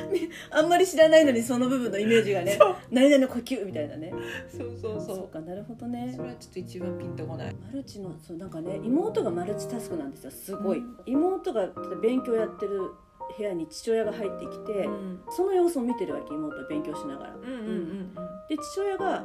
[0.50, 2.76] あんまり知らないのにその部分のイメージがねそう。
[2.90, 4.12] 何々の呼吸みたいなね。
[4.48, 6.12] そうそうそそうかなるほどね。
[6.14, 7.54] それはちょっと一番ピンとこない。
[7.54, 10.96] マルチのそうなんかね妹がマルチタスクなんですよすごい、うん。
[11.06, 11.68] 妹が
[12.02, 12.90] 勉強やってる
[13.36, 15.20] 部屋に父親が入ってきて、うん。
[15.30, 18.14] その様子を見てるわけ妹は勉強しながら、うんうんうん
[18.48, 19.24] で父親が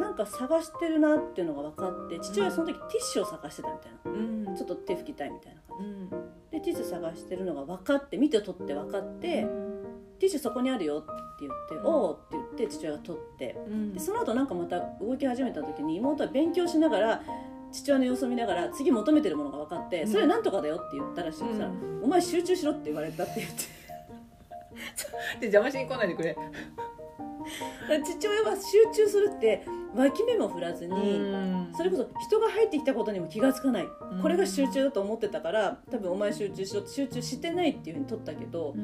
[0.00, 4.48] なんか探してるなっていうのが分かって父親はその時ティッシュを探してたみたいな、うん。
[4.48, 6.08] うんちょっと手拭きたいみたいな感うん。
[6.50, 9.46] じでティッシュ探してるのが分かって見て取って分かって、
[10.18, 11.86] ティッシュそこにあるよって言って「うん。
[11.86, 13.92] おお」って言って父親が取ってうん。
[13.92, 17.22] でその後なんかまた動き始めた時に妹は勉強しながら
[17.72, 20.08] 父親の様子を見ながら次求めてるものが分かって「うん。
[20.08, 22.04] それなんとかだよ」って言ったらしいさ、うん。
[22.04, 23.76] お前集中しろ」って言われたって言って。
[25.40, 26.36] で邪魔しに来ないでくれ。
[28.04, 28.62] 父親は集
[28.92, 29.64] 中するって
[29.94, 30.92] 脇目も振らずに、
[31.76, 34.22] それこそ人が入ってきたことにも気がつかない、うん。
[34.22, 38.74] これが集中だと思ってたから多分お前集中しろって集中してないっていうふうに取ったけど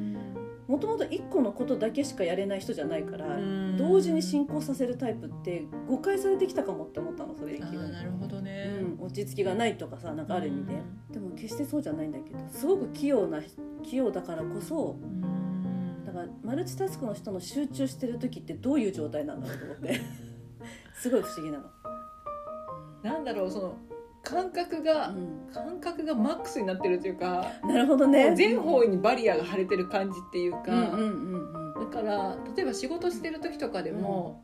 [0.67, 3.37] もともと1個のことだけしかやれない人じゃないから、
[3.77, 8.77] 同時に進行させるタイプって誤解されてきたかもって思ったのそれあなるほどね。
[8.99, 13.41] うん、落ち着きがないとかさなんかある意味で、でも決してそうじゃないんだけどすごく器用な
[13.83, 16.05] 器用だからこそうん。
[16.05, 20.01] だからマルチタスクの人の集中してる時ってどういう状態なんだろうと思って。
[20.95, 21.65] すごい不思議なの。
[23.01, 23.75] なんだろうその
[24.23, 28.33] 感覚がう感覚がマックスになってるというかん、なるほどね。
[28.35, 31.91] 全方位にバリアが張れてる感じっていうか、うんうんうんうん。
[31.91, 34.41] だから例えば仕事してる時とかでも、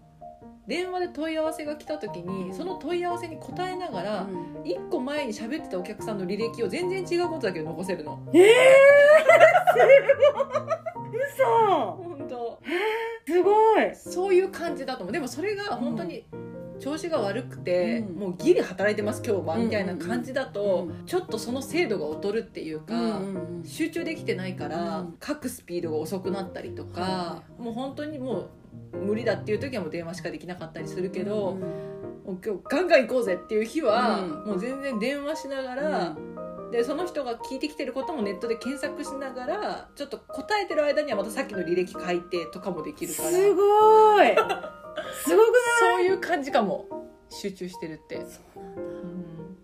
[0.68, 4.68] 電話で問い合わせが来た時にその問い合わせに答えながら、うん。
[4.68, 8.20] 一個前に喋ってたお客さんの履歴を全然違うことだけど残せるの。
[8.34, 8.56] ええー、
[11.34, 11.46] 嘘。
[12.04, 12.60] 本当。
[13.26, 13.96] すごい。
[13.96, 15.14] そういう感じだと思う。
[15.14, 16.26] でもそれが本当に
[16.80, 18.20] 調子が悪くて、うん。
[18.20, 25.18] もうギリ働いてます今日はみたいな感じだと、うんちょっとその精度が劣るっていうか、うん集中できてないから、うん。
[25.26, 27.62] 書くスピードが遅くなったりとか、はい。
[27.62, 28.50] もう本当にも
[28.94, 31.60] う無理だっていう時はもう電話しかできなかったりするけど、うん
[32.26, 36.16] もう今日ガンガン行こうぜっていう日は、うんもう全然電話しながら、
[36.72, 43.30] でその人が聞いてきてることもネットで検索しながらちょっと答えてる間にはまたさっきの履歴書いてとかもできるから。
[43.30, 44.36] すごい
[45.24, 46.86] すごくそういう感じかも。
[47.30, 48.18] 集中してるって。
[48.18, 48.82] ないそうなんだ。
[48.82, 49.58] うん。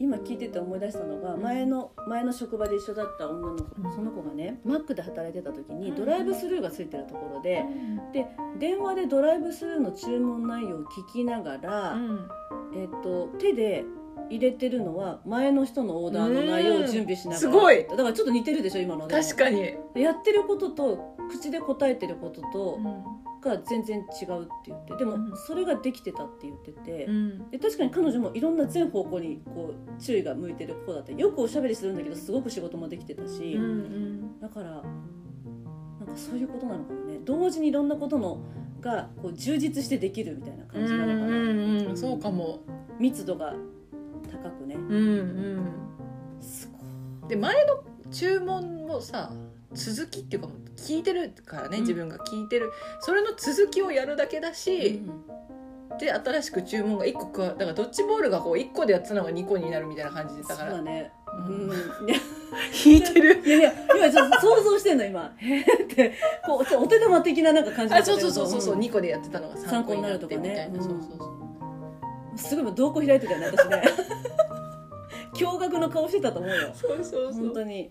[0.00, 3.92] 今聞いてて思い出したのが前の前の職場で一緒だった女の子うん。
[3.92, 7.64] その子がねマックで働いてた時にうんドライブスルーがついてるところで
[8.12, 8.26] で
[8.60, 12.28] 電話でドライブスルーの注文内容を聞きながら、うん。
[12.76, 13.84] えっと手で
[14.30, 17.38] 入れてるのは前の人のオーダーの内容を準備しながら。
[17.38, 17.86] すごい。
[17.88, 25.32] だからちょっと似てるでしょ今の確かに、やってることと口で答えてることとうが全然違うって言ってでもうん。
[25.46, 27.50] それができてたって言ってて、ん。
[27.50, 34.40] で確かに彼女もいろんな全方向にこう注意が向いてる子だってよくおしゃべりするんだけどすごく仕事もできてたし、うんうん。
[34.40, 34.84] だからなんか
[36.16, 37.18] そういうことなのかもね。
[37.24, 38.40] 同時にいろんなことの
[38.80, 42.60] がこう充実してできるみたいな感じなのかな、うんうんそうかも。
[42.98, 43.54] 密度が
[44.30, 44.74] 高くね。
[44.74, 44.96] うんう
[45.60, 45.68] ん。
[46.40, 46.68] す
[47.28, 49.32] で前の注文もさ
[49.78, 51.82] 続きっていうか聞いてるからね、うん。
[51.82, 52.72] 自分が聞いてる。
[53.00, 55.02] それの続きをやるだけだし、
[55.98, 60.74] で新しく注文が1個加わだからドッジボールがこう1個でやってたのが2個になるみたいな感じでそだから。
[60.74, 61.10] うだね、
[61.48, 61.68] ううん。
[61.68, 61.74] ん、い
[62.12, 62.20] や
[62.84, 65.32] 引いてるいやいや今ちょっと想像してんの今。
[65.38, 66.14] へーって
[66.46, 68.60] こうお手玉的ななんか感じだあそうそうそうそう。
[68.60, 73.46] そう、ん2個でやってたのが3個になるとかねそうそうそうすごい瞳孔開いてたよね。
[73.46, 73.82] 私ね
[75.34, 77.90] 驚愕の顔してたと思うよそうそうそう本当に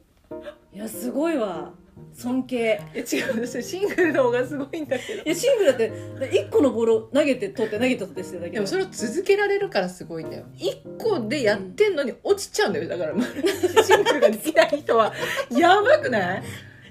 [0.73, 1.73] いやすごいわ。
[2.13, 2.81] 尊敬。
[2.93, 5.23] いや違うんですよシングルの方がすごいんだけど。
[5.23, 5.91] いやシングルだって
[6.31, 10.45] 1個のボールを投げて取って投げて取ってしてるだけでもそれを続けられるからすごいんだよ。
[10.55, 13.13] 1個でやってんのに落ちちゃうんだよだから。
[13.83, 15.13] シングルができない人は。
[15.51, 16.43] やばくない？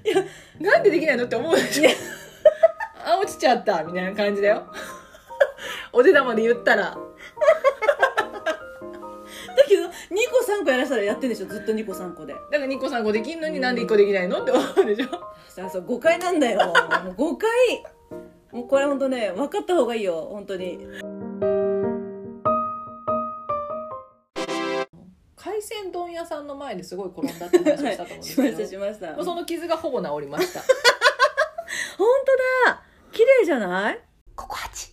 [0.04, 0.24] いや。
[0.60, 1.90] なんでできないのって思うでしょ。
[3.04, 4.66] あ落ちちゃったみたいな感じだよ。
[5.92, 6.96] お手玉で言ったら
[10.08, 10.14] 個
[10.62, 12.34] 3個やらせたらやってんでしょずっと2個3個で。
[12.34, 14.42] だから2個3個できんのになんで1個できないの？
[14.42, 15.06] って思うでしょ。
[15.48, 16.72] さあそう誤解なんだよ。
[17.04, 17.48] もう誤解。
[18.52, 20.78] もうこれ本当ね分かった方がいいよ本当に。
[25.36, 29.12] 海鮮丼屋さんの前ですごい転んだって話をしたと思うんですしましたけどしました。
[29.14, 30.60] もうその傷がほぼ治りました。
[31.98, 32.08] 本
[32.64, 32.82] 当だ。
[33.12, 34.00] 綺麗じゃない？
[34.34, 34.92] ここ8